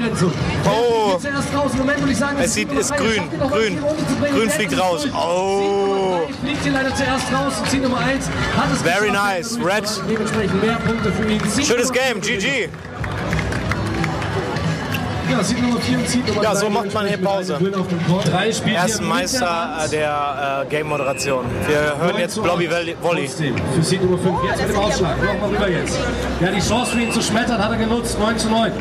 Begrenzung. 0.00 0.32
Oh. 0.66 1.18
Es 2.42 2.54
sieht- 2.54 2.72
ist 2.72 2.96
grün, 2.96 3.22
grün. 3.50 3.78
Grün 4.34 4.50
fliegt 4.50 4.78
raus. 4.78 5.06
Oh. 5.14 6.20
Fliegt 6.42 6.62
hier 6.62 6.72
leider 6.72 6.94
zuerst 6.94 7.26
raus 7.32 7.54
Ziel 7.68 7.80
Nummer 7.80 7.98
1 7.98 8.26
hat 8.56 8.72
es 8.72 8.82
Very 8.82 9.10
geschafft. 9.10 9.36
nice. 9.36 9.58
Red. 9.62 9.84
Dementsprechend 10.10 10.62
mehr 10.62 10.76
Punkte 10.76 11.12
für 11.12 11.28
ihn. 11.30 11.40
Ziel 11.50 11.64
schönes 11.64 11.92
Game, 11.92 12.20
GG. 12.20 12.68
Ja, 15.30 15.42
Ziel 15.42 15.60
Nummer 15.62 15.80
4 15.80 15.98
und 15.98 16.08
Ziel 16.08 16.22
Nummer 16.26 16.42
Ja, 16.42 16.56
so 16.56 16.70
macht 16.70 16.92
man 16.94 17.06
hier 17.06 17.18
Pause. 17.18 17.58
Drei 18.24 18.52
Spiele 18.52 18.76
Ersten 18.76 19.06
Meister 19.06 19.86
der 19.92 20.64
äh, 20.66 20.70
Game-Moderation. 20.70 21.44
Wir 21.68 21.96
hören 22.00 22.18
jetzt 22.18 22.42
Blobby 22.42 22.68
Volley. 23.00 23.28
Für 23.28 23.82
Seed 23.82 24.02
Nummer 24.02 24.18
5. 24.18 24.38
Jetzt 24.44 24.62
mit 24.62 24.70
dem 24.70 24.76
Ausschlag. 24.78 25.16
Nochmal 25.22 25.50
rüber 25.50 25.68
jetzt. 25.68 25.98
Ja, 26.40 26.50
die 26.50 26.60
Chance 26.60 26.92
für 26.92 27.00
ihn 27.00 27.12
zu 27.12 27.22
schmettern 27.22 27.62
hat 27.62 27.70
er 27.70 27.76
genutzt. 27.78 28.18
9 28.18 28.38
zu 28.38 28.48
9. 28.48 28.72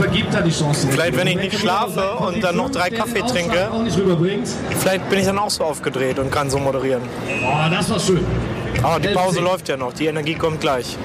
Vergibt 0.00 0.32
er 0.32 0.40
die 0.40 0.50
Chance. 0.50 0.88
Vielleicht, 0.90 1.14
wenn 1.14 1.26
ich 1.26 1.36
nicht 1.36 1.58
schlafe 1.58 2.12
und 2.12 2.42
dann 2.42 2.56
noch 2.56 2.70
drei 2.70 2.88
Kaffee 2.88 3.20
trinke. 3.20 3.68
Vielleicht 4.78 5.10
bin 5.10 5.18
ich 5.18 5.26
dann 5.26 5.38
auch 5.38 5.50
so 5.50 5.62
aufgedreht 5.62 6.18
und 6.18 6.30
kann 6.32 6.48
so 6.48 6.58
moderieren. 6.58 7.02
Oh, 7.44 7.70
das 7.70 7.90
war 7.90 8.00
schön. 8.00 8.24
Aber 8.82 8.98
die 8.98 9.08
Pause 9.08 9.40
läuft 9.40 9.68
ja 9.68 9.76
noch, 9.76 9.92
die 9.92 10.06
Energie 10.06 10.36
kommt 10.36 10.62
gleich. 10.62 10.96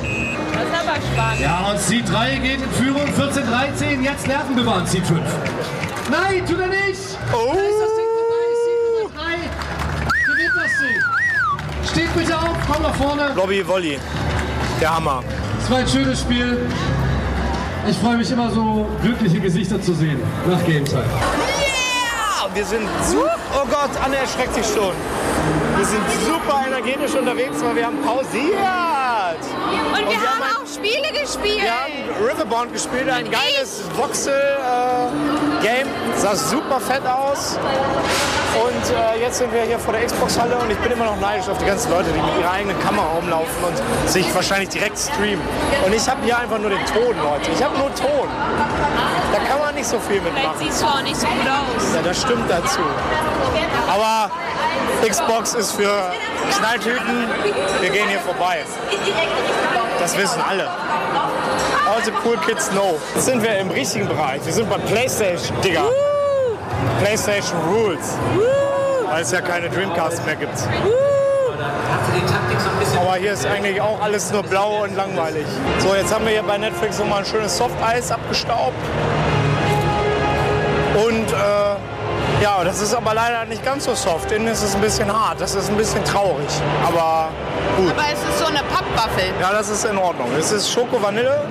Das 0.00 0.64
ist 0.64 0.74
aber 0.74 0.96
spannend. 0.96 1.40
Ja, 1.42 1.70
und 1.70 1.78
Seed 1.78 2.12
3 2.12 2.34
geht 2.38 2.60
in 2.60 2.70
Führung. 2.72 3.06
14, 3.06 3.46
13. 3.46 4.02
Jetzt 4.02 4.26
Nerven 4.26 4.56
bewahren, 4.56 4.84
Seed 4.84 5.06
5. 5.06 5.20
Nein, 6.10 6.44
tut 6.44 6.58
er 6.58 6.66
nicht. 6.66 7.00
Oh. 7.32 7.52
Da 7.54 7.60
ist 7.60 7.80
das 7.82 7.94
Ding 7.94 8.10
vorbei. 8.18 8.46
Seed 8.64 8.80
Nummer 8.98 9.10
3 9.14 9.36
gewinnt 10.26 10.56
das 10.56 10.72
Ding. 10.80 10.98
Steht 11.92 12.14
bitte 12.16 12.36
auf, 12.36 12.56
komm 12.68 12.82
nach 12.82 12.94
vorne. 12.96 13.30
Blobby 13.32 13.64
Volley. 13.64 13.96
Der 14.80 14.96
Hammer. 14.96 15.22
Es 15.62 15.70
war 15.70 15.78
ein 15.78 15.88
schönes 15.88 16.20
Spiel. 16.20 16.58
Ich 17.86 17.98
freue 17.98 18.16
mich 18.16 18.30
immer 18.30 18.50
so 18.50 18.86
glückliche 19.02 19.40
Gesichter 19.40 19.80
zu 19.80 19.92
sehen 19.92 20.18
nach 20.48 20.64
Game 20.64 20.84
Time. 20.86 21.04
Ja, 21.04 22.48
wir 22.54 22.64
sind 22.64 22.88
super. 23.04 23.36
Oh 23.54 23.66
Gott, 23.66 23.90
Anne 24.02 24.16
erschreckt 24.16 24.54
sich 24.54 24.64
schon. 24.64 24.94
Wir 25.76 25.84
sind 25.84 26.02
super 26.24 26.64
energetisch 26.66 27.14
unterwegs, 27.14 27.62
weil 27.62 27.76
wir 27.76 27.86
haben 27.86 28.00
pausiert. 28.02 28.32
Und 29.92 29.98
wir 29.98 30.08
wir 30.08 30.16
haben 30.16 30.42
haben 30.42 30.62
auch 30.62 30.66
Spiele 30.66 31.20
gespielt. 31.20 31.62
Wir 31.62 31.72
haben 31.72 32.26
Riverbound 32.26 32.72
gespielt, 32.72 33.08
ein 33.10 33.30
geiles 33.30 33.82
Voxel-Game. 35.64 35.88
Sah 36.16 36.36
super 36.36 36.80
fett 36.80 37.02
aus. 37.06 37.58
Und 38.54 38.94
äh, 38.94 39.20
jetzt 39.20 39.38
sind 39.38 39.52
wir 39.52 39.62
hier 39.62 39.78
vor 39.78 39.92
der 39.92 40.06
Xbox-Halle 40.06 40.56
und 40.56 40.70
ich 40.70 40.78
bin 40.78 40.92
immer 40.92 41.06
noch 41.06 41.18
neidisch 41.20 41.48
auf 41.48 41.58
die 41.58 41.64
ganzen 41.64 41.90
Leute, 41.90 42.10
die 42.12 42.20
mit 42.20 42.38
ihrer 42.40 42.52
eigenen 42.52 42.78
Kamera 42.80 43.06
rumlaufen 43.16 43.64
und 43.64 44.08
sich 44.08 44.32
wahrscheinlich 44.32 44.68
direkt 44.68 44.96
streamen. 44.96 45.40
Und 45.84 45.92
ich 45.92 46.08
habe 46.08 46.22
hier 46.24 46.38
einfach 46.38 46.58
nur 46.58 46.70
den 46.70 46.84
Ton, 46.86 47.16
Leute. 47.20 47.50
Ich 47.52 47.62
habe 47.62 47.76
nur 47.76 47.92
Ton. 47.94 48.28
Da 49.32 49.38
kann 49.40 49.58
man 49.58 49.74
nicht 49.74 49.88
so 49.88 49.98
viel 49.98 50.20
Vielleicht 50.20 50.34
mitmachen. 50.34 50.58
siehst 50.60 50.82
du 50.82 50.86
auch 50.86 51.02
nicht 51.02 51.16
so 51.16 51.26
gut 51.26 51.48
aus. 51.48 51.94
Ja, 51.94 52.02
das 52.02 52.20
stimmt 52.20 52.48
dazu. 52.48 52.80
Aber 53.88 54.30
Xbox 55.08 55.54
ist 55.54 55.72
für 55.72 56.12
Knalltüten. 56.56 57.26
Wir 57.80 57.90
gehen 57.90 58.08
hier 58.08 58.20
vorbei. 58.20 58.64
Das 59.98 60.16
wissen 60.16 60.40
alle. 60.48 60.68
All 61.86 62.02
the 62.02 62.12
cool 62.24 62.36
kids 62.38 62.70
know. 62.70 62.98
Jetzt 63.14 63.26
sind 63.26 63.42
wir 63.42 63.58
im 63.58 63.70
richtigen 63.70 64.08
Bereich. 64.08 64.44
Wir 64.44 64.52
sind 64.52 64.70
bei 64.70 64.78
PlayStation, 64.78 65.60
Digga. 65.60 65.84
PlayStation 67.00 67.58
Rules. 67.68 68.16
Weil 69.10 69.22
es 69.22 69.30
ja 69.30 69.42
keine 69.42 69.68
Dreamcast 69.68 70.24
mehr 70.24 70.36
gibt. 70.36 70.58
Aber 72.98 73.16
hier 73.16 73.32
ist 73.32 73.46
eigentlich 73.46 73.80
auch 73.80 74.00
alles 74.00 74.32
nur 74.32 74.42
blau 74.42 74.82
und 74.82 74.96
langweilig. 74.96 75.46
So, 75.78 75.94
jetzt 75.94 76.12
haben 76.14 76.24
wir 76.24 76.32
hier 76.32 76.42
bei 76.42 76.56
Netflix 76.56 76.98
nochmal 76.98 77.18
ein 77.18 77.26
schönes 77.26 77.56
Softeis 77.56 78.10
abgestaubt. 78.10 78.72
Und 80.94 81.32
äh, 81.32 82.42
ja, 82.42 82.64
das 82.64 82.80
ist 82.80 82.94
aber 82.94 83.14
leider 83.14 83.44
nicht 83.44 83.64
ganz 83.64 83.84
so 83.84 83.94
soft. 83.94 84.32
Innen 84.32 84.48
ist 84.48 84.62
es 84.62 84.74
ein 84.74 84.80
bisschen 84.80 85.12
hart. 85.12 85.40
Das 85.40 85.54
ist 85.54 85.68
ein 85.68 85.76
bisschen 85.76 86.02
traurig. 86.04 86.48
Aber 86.86 87.28
gut. 87.76 87.90
Aber 87.90 88.04
es 88.12 88.18
ist 88.18 88.38
so 88.38 88.46
eine 88.46 88.62
Pappwaffel. 88.62 89.32
Ja, 89.40 89.52
das 89.52 89.68
ist 89.68 89.84
in 89.84 89.98
Ordnung. 89.98 90.28
Es 90.38 90.52
ist 90.52 90.70
Schoko-Vanille. 90.70 91.42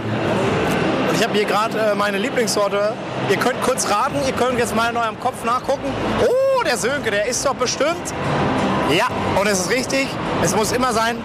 Und 1.10 1.16
ich 1.16 1.24
habe 1.24 1.34
hier 1.34 1.46
gerade 1.46 1.80
äh, 1.80 1.96
meine 1.96 2.18
Lieblingssorte. 2.18 2.94
Ihr 3.30 3.38
könnt 3.38 3.62
kurz 3.64 3.90
raten, 3.90 4.16
ihr 4.26 4.34
könnt 4.34 4.60
jetzt 4.60 4.76
mal 4.76 4.90
in 4.90 4.98
eurem 4.98 5.20
Kopf 5.20 5.44
nachgucken. 5.44 5.94
Oh, 6.22 6.64
der 6.64 6.78
Sönke, 6.78 7.12
der 7.12 7.26
ist 7.28 7.46
doch 7.46 7.56
bestimmt. 7.56 8.14
Ja, 8.90 9.08
und 9.40 9.48
es 9.48 9.62
ist 9.62 9.70
richtig. 9.70 10.08
Es 10.44 10.56
muss 10.56 10.72
immer 10.72 10.92
sein 10.94 11.18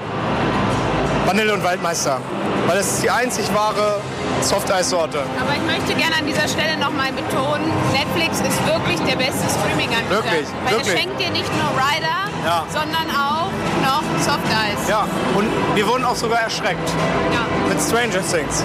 Vanille 1.27 1.53
und 1.53 1.65
Waldmeister. 1.65 2.19
Weil 2.67 2.79
es 2.79 2.95
ist 2.95 3.03
die 3.03 3.11
einzig 3.11 3.53
wahre 3.55 4.01
Softeissorte. 4.43 5.19
Aber 5.41 5.53
ich 5.55 5.63
möchte 5.67 5.95
gerne 5.95 6.17
an 6.17 6.27
dieser 6.27 6.49
Stelle 6.49 6.77
nochmal 6.79 7.13
betonen, 7.13 7.71
Netflix 7.93 8.41
ist 8.41 8.59
wirklich 8.67 8.99
der 9.01 9.17
beste 9.17 9.45
Streaming-Anbieter. 9.51 10.11
Wirklich, 10.23 10.47
Weil 10.65 10.73
wirklich. 10.75 10.95
es 10.95 11.01
schenkt 11.01 11.21
dir 11.21 11.31
nicht 11.31 11.51
nur 11.57 11.71
Rider, 11.77 12.19
Ja. 12.47 12.65
sondern 12.73 13.09
auch 13.11 13.51
noch 13.83 14.03
Soft 14.21 14.47
Eis. 14.49 14.89
Ja, 14.89 15.07
und 15.37 15.49
wir 15.75 15.87
wurden 15.87 16.05
auch 16.05 16.17
sogar 16.17 16.41
erschreckt. 16.41 16.89
Ja. 17.33 17.41
mit 17.69 17.79
Stranger 17.83 18.23
Things. 18.27 18.65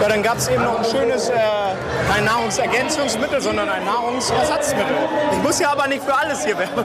Ja, 0.00 0.08
dann 0.08 0.22
gab 0.22 0.36
es 0.38 0.46
eben 0.48 0.62
noch 0.62 0.78
ein 0.78 0.84
schönes, 0.84 1.28
äh, 1.30 1.34
kein 2.10 2.24
Nahrungsergänzungsmittel, 2.24 3.40
sondern 3.40 3.68
ein 3.68 3.84
Nahrungsersatzmittel. 3.84 4.96
Ich 5.32 5.38
muss 5.38 5.60
ja 5.60 5.70
aber 5.70 5.86
nicht 5.86 6.02
für 6.02 6.14
alles 6.14 6.44
hier 6.44 6.58
werben. 6.58 6.84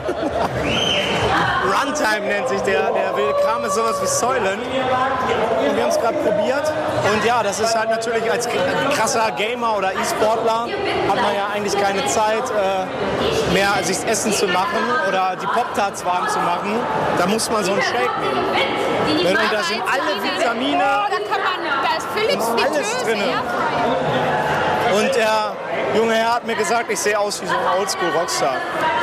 Runtime 1.66 2.26
nennt 2.26 2.48
sich 2.48 2.60
der, 2.60 2.92
der 2.92 3.16
wilde 3.16 3.34
Kram, 3.42 3.64
ist 3.64 3.74
sowas 3.74 4.00
wie 4.00 4.06
Säulen. 4.06 4.60
Und 4.60 5.76
wir 5.76 5.82
haben 5.82 5.90
es 5.90 6.00
gerade 6.00 6.18
probiert. 6.18 6.72
Und 7.12 7.24
ja, 7.24 7.42
das 7.42 7.58
ist 7.58 7.76
halt 7.76 7.90
natürlich 7.90 8.30
als 8.30 8.48
krasser 8.94 9.32
Gamer 9.32 9.76
oder 9.76 9.92
E-Sportler 9.92 10.68
hat 11.08 11.16
man 11.16 11.34
ja 11.34 11.48
eigentlich 11.52 11.76
keine 11.80 12.06
Zeit 12.06 12.44
äh, 12.50 13.52
mehr, 13.52 13.70
sich 13.82 13.98
Essen 14.06 14.32
zu 14.32 14.46
machen 14.46 14.78
oder 15.08 15.34
die 15.40 15.46
Pop-Tarts 15.46 16.04
warm 16.04 16.28
zu 16.28 16.38
machen. 16.38 16.78
Da 17.18 17.26
muss 17.26 17.50
man 17.50 17.64
so 17.64 17.72
einen 17.72 17.82
Shake 17.82 18.18
nehmen. 18.20 19.26
Und 19.26 19.52
da 19.52 19.62
sind 19.64 19.82
alle 19.82 20.22
Vitamine, 20.22 20.78
Da 20.78 21.08
kann 21.08 21.42
man, 21.42 21.58
da 21.82 21.96
ist 21.96 22.06
Philips 22.14 22.46
alles. 22.46 22.86
Airfryer. 23.04 24.45
Und 24.94 25.14
der 25.14 25.52
junge 25.96 26.14
Herr 26.14 26.34
hat 26.34 26.46
mir 26.46 26.54
gesagt, 26.54 26.90
ich 26.90 26.98
sehe 26.98 27.18
aus 27.18 27.42
wie 27.42 27.46
so 27.46 27.54
ein 27.54 27.80
Oldschool-Rockstar. 27.80 28.56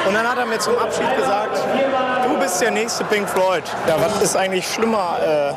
Und 0.08 0.14
dann 0.14 0.30
hat 0.30 0.38
er 0.38 0.46
mir 0.46 0.60
zum 0.60 0.78
Abschied 0.78 1.16
gesagt, 1.16 1.58
du 2.28 2.40
bist 2.40 2.62
der 2.62 2.72
nächste 2.72 3.04
Pink 3.06 3.30
Floyd. 3.30 3.64
Ja, 3.88 3.96
was 4.00 4.22
ist 4.22 4.36
eigentlich 4.36 4.68
schlimmer, 4.68 5.18
äh, 5.22 5.54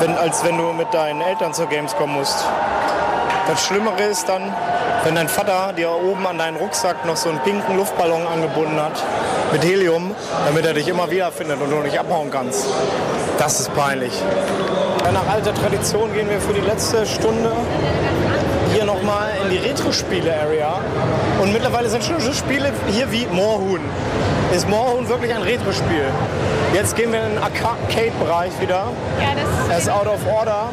wenn, 0.00 0.16
als 0.16 0.44
wenn 0.44 0.58
du 0.58 0.72
mit 0.72 0.92
deinen 0.92 1.20
Eltern 1.20 1.54
zur 1.54 1.66
Gamescom 1.66 2.12
musst? 2.12 2.44
Das 3.48 3.64
Schlimmere 3.64 4.02
ist 4.02 4.28
dann, 4.28 4.52
wenn 5.04 5.14
dein 5.14 5.28
Vater 5.28 5.72
dir 5.72 5.90
oben 5.90 6.26
an 6.26 6.38
deinen 6.38 6.56
Rucksack 6.56 7.04
noch 7.04 7.16
so 7.16 7.28
einen 7.28 7.38
pinken 7.40 7.76
Luftballon 7.76 8.26
angebunden 8.26 8.80
hat 8.80 9.00
mit 9.52 9.64
Helium, 9.64 10.14
damit 10.46 10.66
er 10.66 10.74
dich 10.74 10.88
immer 10.88 11.08
wiederfindet 11.10 11.60
und 11.60 11.70
du 11.70 11.76
nicht 11.76 11.98
abhauen 11.98 12.30
kannst. 12.30 12.66
Das 13.38 13.60
ist 13.60 13.74
peinlich. 13.74 14.12
Nach 15.12 15.28
alter 15.28 15.54
Tradition 15.54 16.12
gehen 16.12 16.28
wir 16.28 16.40
für 16.40 16.52
die 16.52 16.60
letzte 16.60 17.06
Stunde 17.06 17.52
hier 18.76 18.84
nochmal 18.84 19.30
in 19.42 19.50
die 19.50 19.56
Retro-Spiele-Area. 19.56 20.80
Und 21.40 21.50
mittlerweile 21.52 21.88
sind 21.88 22.04
schon 22.04 22.20
Spiele 22.34 22.70
hier 22.88 23.10
wie 23.10 23.26
Moorhuhn. 23.32 23.80
Ist 24.54 24.68
Moorhuhn 24.68 25.08
wirklich 25.08 25.34
ein 25.34 25.40
Retro-Spiel? 25.42 26.04
Jetzt 26.74 26.94
gehen 26.94 27.10
wir 27.10 27.20
in 27.24 27.34
den 27.36 27.42
Arcade-Bereich 27.42 28.52
wieder. 28.60 28.88
Ja, 29.18 29.28
das 29.34 29.70
Er 29.70 29.78
ist 29.78 29.88
out 29.88 30.06
of 30.06 30.20
order. 30.30 30.68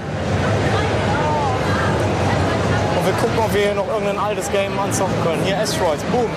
Und 2.97 3.05
wir 3.05 3.13
gucken, 3.13 3.39
ob 3.39 3.53
wir 3.53 3.61
hier 3.61 3.73
noch 3.73 3.87
irgendein 3.87 4.19
altes 4.19 4.51
Game 4.51 4.77
anzocken 4.77 5.15
können. 5.23 5.41
Hier 5.45 5.57
Asteroids, 5.57 6.03
boom. 6.11 6.29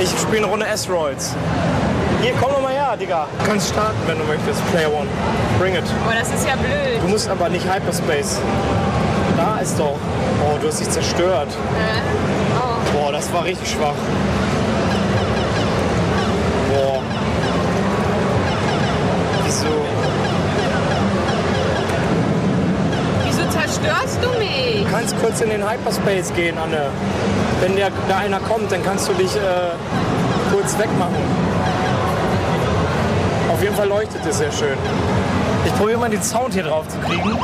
Ich 0.00 0.08
spiele 0.20 0.44
eine 0.44 0.46
Runde 0.46 0.66
Asteroids. 0.68 1.34
Hier, 2.22 2.32
komm 2.40 2.50
doch 2.50 2.62
mal 2.62 2.72
her, 2.72 2.96
Digga. 2.96 3.26
Du 3.40 3.50
kannst 3.50 3.70
starten, 3.70 3.98
wenn 4.06 4.18
du 4.18 4.24
möchtest. 4.24 4.64
Player 4.70 4.92
One. 4.92 5.08
Bring 5.58 5.74
it. 5.74 5.84
Oh, 6.06 6.12
das 6.16 6.28
ist 6.28 6.46
ja 6.46 6.54
blöd. 6.54 7.02
Du 7.02 7.08
musst 7.08 7.28
aber 7.28 7.48
nicht 7.48 7.64
Hyperspace. 7.64 8.40
Ist 9.62 9.78
doch. 9.78 9.96
Oh, 10.42 10.56
du 10.58 10.68
hast 10.68 10.80
dich 10.80 10.88
zerstört. 10.88 11.48
Oh. 12.56 12.96
Boah, 12.96 13.12
das 13.12 13.30
war 13.30 13.44
richtig 13.44 13.70
schwach. 13.70 13.94
Boah. 16.70 17.02
Wieso? 19.44 19.66
Wieso 23.24 23.42
zerstörst 23.50 24.18
du 24.22 24.38
mich? 24.38 24.84
Du 24.84 24.90
kannst 24.90 25.20
kurz 25.20 25.40
in 25.42 25.50
den 25.50 25.68
Hyperspace 25.68 26.32
gehen, 26.34 26.56
Anne. 26.56 26.86
Wenn 27.60 27.76
der, 27.76 27.90
da 28.08 28.16
einer 28.16 28.40
kommt, 28.40 28.72
dann 28.72 28.82
kannst 28.82 29.08
du 29.08 29.12
dich 29.12 29.36
äh, 29.36 29.40
kurz 30.50 30.78
wegmachen. 30.78 31.14
Auf 33.52 33.62
jeden 33.62 33.76
Fall 33.76 33.88
leuchtet 33.88 34.22
es 34.26 34.38
sehr 34.38 34.52
schön. 34.52 34.78
Ich 35.66 35.74
probiere 35.74 35.98
mal 35.98 36.08
den 36.08 36.22
Sound 36.22 36.54
hier 36.54 36.62
drauf 36.62 36.88
zu 36.88 36.96
kriegen. 37.00 37.38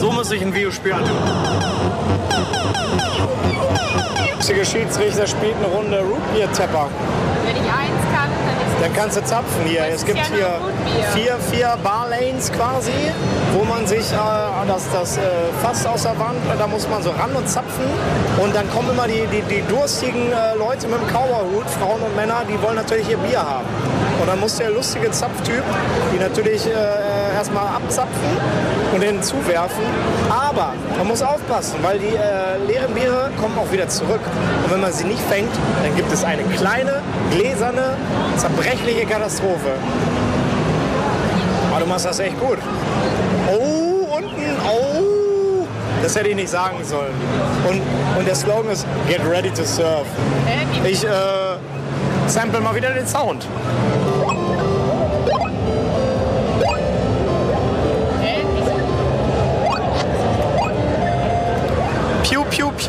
So 0.00 0.10
muss 0.10 0.30
ich 0.30 0.40
ein 0.40 0.54
Videospiel 0.54 0.94
anhören. 0.94 1.70
Der 4.48 4.64
Schiedsrichter 4.64 5.26
spielt 5.26 5.54
eine 5.56 5.66
Runde 5.66 6.00
Rootbeer-Tepper. 6.00 6.88
Wenn 7.44 7.56
ich 7.56 7.62
eins 7.62 8.02
kann, 8.12 8.30
dann 8.46 8.66
ist 8.66 8.82
Dann 8.82 8.94
kannst 8.94 9.16
du 9.18 9.24
zapfen 9.24 9.64
hier. 9.66 9.84
Es 9.94 10.04
gibt 10.04 10.18
hier 10.18 10.58
vier, 11.14 11.36
vier 11.52 11.78
Barlanes 11.84 12.50
quasi, 12.50 13.12
wo 13.52 13.64
man 13.64 13.86
sich 13.86 14.10
äh, 14.10 14.66
das, 14.66 14.90
das 14.90 15.18
äh, 15.18 15.20
Fass 15.62 15.86
aus 15.86 16.02
der 16.02 16.18
Wand, 16.18 16.38
da 16.58 16.66
muss 16.66 16.88
man 16.88 17.02
so 17.02 17.10
ran 17.10 17.30
und 17.34 17.48
zapfen. 17.48 17.84
Und 18.42 18.54
dann 18.54 18.68
kommen 18.70 18.90
immer 18.90 19.06
die, 19.06 19.26
die, 19.30 19.42
die 19.42 19.62
durstigen 19.68 20.32
äh, 20.32 20.56
Leute 20.58 20.88
mit 20.88 20.98
dem 20.98 21.08
Cowboyhut, 21.08 21.68
Frauen 21.78 22.00
und 22.00 22.16
Männer, 22.16 22.42
die 22.48 22.60
wollen 22.62 22.76
natürlich 22.76 23.08
ihr 23.08 23.18
Bier 23.18 23.40
haben. 23.40 23.66
Und 24.20 24.26
dann 24.26 24.40
muss 24.40 24.56
der 24.56 24.70
lustige 24.70 25.10
Zapftyp 25.10 25.62
die 26.12 26.18
natürlich 26.18 26.66
äh, 26.66 26.70
erstmal 27.40 27.68
abzapfen 27.68 28.30
und 28.94 29.02
den 29.02 29.22
zuwerfen. 29.22 29.82
Aber 30.28 30.74
man 30.98 31.08
muss 31.08 31.22
aufpassen, 31.22 31.76
weil 31.82 31.98
die 31.98 32.14
äh, 32.14 32.70
leeren 32.70 32.92
Biere 32.92 33.30
kommen 33.40 33.58
auch 33.58 33.72
wieder 33.72 33.88
zurück. 33.88 34.20
Und 34.64 34.70
wenn 34.70 34.80
man 34.80 34.92
sie 34.92 35.04
nicht 35.04 35.22
fängt, 35.22 35.52
dann 35.82 35.96
gibt 35.96 36.12
es 36.12 36.22
eine 36.22 36.42
kleine, 36.42 37.00
gläserne, 37.30 37.96
zerbrechliche 38.36 39.06
Katastrophe. 39.06 39.72
Aber 41.70 41.80
du 41.80 41.86
machst 41.86 42.04
das 42.04 42.18
echt 42.18 42.38
gut. 42.38 42.58
Oh, 43.48 44.16
unten, 44.16 44.56
oh. 44.66 45.66
Das 46.02 46.14
hätte 46.16 46.28
ich 46.28 46.36
nicht 46.36 46.50
sagen 46.50 46.76
sollen. 46.84 47.14
Und, 47.68 47.80
und 48.18 48.26
der 48.26 48.34
Slogan 48.34 48.70
ist 48.70 48.86
Get 49.08 49.20
ready 49.26 49.50
to 49.50 49.64
serve. 49.64 50.04
Ich 50.84 51.04
äh, 51.04 51.08
sample 52.26 52.60
mal 52.60 52.74
wieder 52.74 52.90
den 52.90 53.06
Sound. 53.06 53.46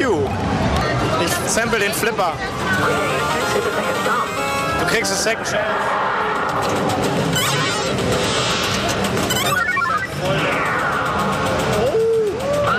Ich 0.01 1.51
sample 1.51 1.77
den 1.77 1.93
Flipper. 1.93 2.33
Du 4.79 4.85
kriegst 4.87 5.11
eine 5.11 5.21
Second 5.21 5.45
Chance. 5.45 5.61
Oh, 10.23 11.93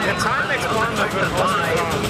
der 0.05 0.17
Time 0.19 0.53
Expander 0.53 1.07
wird 1.15 1.31
rausgefahren. 1.39 2.03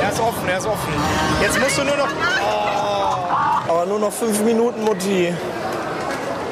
Er 0.00 0.10
ist 0.12 0.20
offen, 0.20 0.48
er 0.48 0.58
ist 0.58 0.66
offen. 0.66 0.92
Jetzt 1.42 1.58
musst 1.60 1.76
du 1.76 1.82
nur 1.82 1.96
noch. 1.96 2.08
Oh, 2.40 3.72
aber 3.72 3.86
nur 3.86 3.98
noch 3.98 4.12
fünf 4.12 4.40
Minuten, 4.42 4.84
Mutti. 4.84 5.34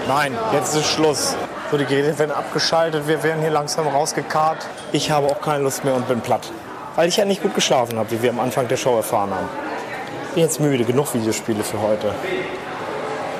Nein, 0.08 0.36
jetzt 0.52 0.74
ist 0.74 0.86
Schluss. 0.90 1.36
So, 1.68 1.76
die 1.76 1.84
Geräte 1.84 2.16
werden 2.20 2.30
abgeschaltet, 2.30 3.08
wir 3.08 3.24
werden 3.24 3.40
hier 3.40 3.50
langsam 3.50 3.88
rausgekarrt. 3.88 4.58
Ich 4.92 5.10
habe 5.10 5.26
auch 5.26 5.40
keine 5.40 5.64
Lust 5.64 5.84
mehr 5.84 5.94
und 5.94 6.06
bin 6.06 6.20
platt. 6.20 6.52
Weil 6.94 7.08
ich 7.08 7.16
ja 7.16 7.24
nicht 7.24 7.42
gut 7.42 7.56
geschlafen 7.56 7.98
habe, 7.98 8.08
wie 8.12 8.22
wir 8.22 8.30
am 8.30 8.38
Anfang 8.38 8.68
der 8.68 8.76
Show 8.76 8.94
erfahren 8.94 9.30
haben. 9.30 9.48
Bin 10.34 10.44
jetzt 10.44 10.60
müde, 10.60 10.84
genug 10.84 11.12
Videospiele 11.12 11.64
für 11.64 11.82
heute. 11.82 12.14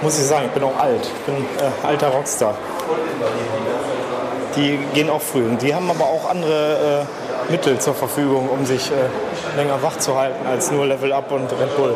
Muss 0.03 0.19
ich 0.19 0.25
sagen, 0.25 0.47
ich 0.47 0.51
bin 0.51 0.65
auch 0.65 0.77
alt. 0.77 1.03
Ich 1.03 1.25
bin 1.25 1.37
äh, 1.37 1.87
alter 1.87 2.09
Rockstar. 2.09 2.55
Die 4.57 4.79
gehen 4.93 5.09
auch 5.09 5.23
früh. 5.23 5.45
Und 5.45 5.63
die 5.63 5.73
haben 5.73 5.89
aber 5.89 6.05
auch 6.05 6.29
andere 6.29 7.07
äh, 7.49 7.53
Mittel 7.53 7.79
zur 7.79 7.95
Verfügung, 7.95 8.49
um 8.49 8.67
sich 8.67 8.91
äh, 8.91 9.57
länger 9.57 9.81
wach 9.83 9.99
zu 9.99 10.19
halten 10.19 10.45
als 10.49 10.73
nur 10.73 10.85
Level 10.87 11.13
Up 11.13 11.31
und 11.31 11.51
Red 11.53 11.77
Bull. 11.77 11.95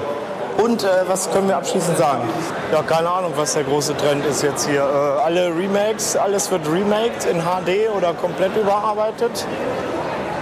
Und 0.63 0.85
äh, 0.85 0.89
was 1.07 1.31
können 1.31 1.49
wir 1.49 1.57
abschließend 1.57 1.97
sagen? 1.97 2.29
Ja, 2.71 2.83
keine 2.83 3.09
Ahnung, 3.09 3.33
was 3.37 3.55
der 3.55 3.65
große 3.65 3.97
Trend 3.97 4.27
ist 4.27 4.43
jetzt 4.43 4.69
hier. 4.69 4.83
Äh, 4.83 5.23
alle 5.25 5.47
Remakes, 5.49 6.17
alles 6.17 6.51
wird 6.51 6.67
remaked 6.69 7.25
in 7.25 7.41
HD 7.41 7.89
oder 7.97 8.13
komplett 8.13 8.55
überarbeitet. 8.57 9.47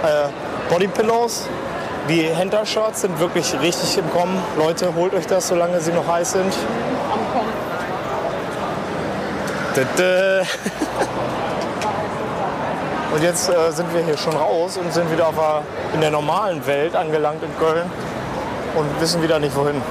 Äh, 0.03 0.27
Bodypillows, 0.69 1.47
die 2.09 2.23
Hentai-Shirts 2.23 3.01
sind 3.01 3.19
wirklich 3.19 3.53
richtig 3.61 3.97
im 3.97 4.11
Kommen. 4.11 4.41
Leute, 4.57 4.93
holt 4.95 5.13
euch 5.13 5.25
das, 5.25 5.47
solange 5.47 5.79
sie 5.79 5.93
noch 5.93 6.07
heiß 6.07 6.31
sind. 6.33 6.53
Dä, 9.75 9.85
dä. 9.97 10.41
Und 13.13 13.23
jetzt 13.23 13.49
äh, 13.49 13.71
sind 13.71 13.93
wir 13.93 14.01
hier 14.03 14.17
schon 14.17 14.35
raus 14.35 14.77
und 14.77 14.93
sind 14.93 15.09
wieder 15.11 15.31
der, 15.35 15.63
in 15.93 16.01
der 16.01 16.11
normalen 16.11 16.65
Welt 16.67 16.95
angelangt 16.95 17.41
in 17.41 17.57
Köln 17.57 17.89
und 18.75 19.01
wissen 19.01 19.23
wieder 19.23 19.39
nicht 19.39 19.55
wohin. 19.55 19.81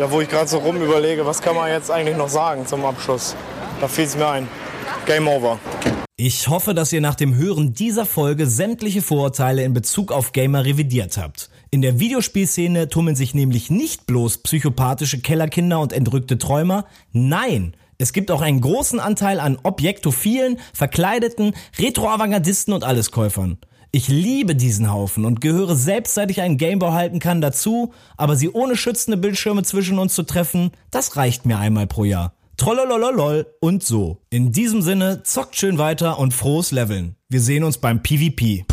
Da 0.00 0.10
wo 0.10 0.22
ich 0.22 0.30
gerade 0.30 0.48
so 0.48 0.56
rum 0.56 0.80
überlege, 0.80 1.26
was 1.26 1.42
kann 1.42 1.54
man 1.54 1.70
jetzt 1.70 1.90
eigentlich 1.90 2.16
noch 2.16 2.30
sagen 2.30 2.66
zum 2.66 2.86
Abschluss? 2.86 3.36
Da 3.82 3.86
fiel 3.86 4.04
es 4.04 4.16
mir 4.16 4.28
ein. 4.28 4.48
Game 5.04 5.28
over. 5.28 5.58
Ich 6.16 6.48
hoffe, 6.48 6.72
dass 6.72 6.90
ihr 6.94 7.02
nach 7.02 7.16
dem 7.16 7.36
Hören 7.36 7.74
dieser 7.74 8.06
Folge 8.06 8.46
sämtliche 8.46 9.02
Vorurteile 9.02 9.62
in 9.62 9.74
Bezug 9.74 10.10
auf 10.10 10.32
Gamer 10.32 10.64
revidiert 10.64 11.18
habt. 11.18 11.50
In 11.70 11.82
der 11.82 12.00
Videospielszene 12.00 12.88
tummeln 12.88 13.14
sich 13.14 13.34
nämlich 13.34 13.68
nicht 13.68 14.06
bloß 14.06 14.38
psychopathische 14.38 15.20
Kellerkinder 15.20 15.80
und 15.80 15.92
entrückte 15.92 16.38
Träumer, 16.38 16.86
nein, 17.12 17.76
es 17.98 18.14
gibt 18.14 18.30
auch 18.30 18.40
einen 18.40 18.62
großen 18.62 19.00
Anteil 19.00 19.38
an 19.38 19.58
objektophilen, 19.62 20.60
verkleideten, 20.72 21.54
Retro-Avantgardisten 21.78 22.72
und 22.72 22.84
Alleskäufern. 22.84 23.58
Ich 23.92 24.06
liebe 24.06 24.54
diesen 24.54 24.92
Haufen 24.92 25.24
und 25.24 25.40
gehöre 25.40 25.74
selbst, 25.74 26.14
seit 26.14 26.30
ich 26.30 26.40
einen 26.40 26.58
Gameboy 26.58 26.92
halten 26.92 27.18
kann, 27.18 27.40
dazu, 27.40 27.92
aber 28.16 28.36
sie 28.36 28.48
ohne 28.48 28.76
schützende 28.76 29.16
Bildschirme 29.16 29.64
zwischen 29.64 29.98
uns 29.98 30.14
zu 30.14 30.22
treffen, 30.22 30.70
das 30.92 31.16
reicht 31.16 31.44
mir 31.44 31.58
einmal 31.58 31.88
pro 31.88 32.04
Jahr. 32.04 32.32
Trollolololol 32.56 33.46
und 33.58 33.82
so. 33.82 34.18
In 34.30 34.52
diesem 34.52 34.82
Sinne, 34.82 35.24
zockt 35.24 35.56
schön 35.56 35.78
weiter 35.78 36.20
und 36.20 36.34
frohes 36.34 36.70
Leveln. 36.70 37.16
Wir 37.28 37.40
sehen 37.40 37.64
uns 37.64 37.78
beim 37.78 38.00
PvP. 38.00 38.64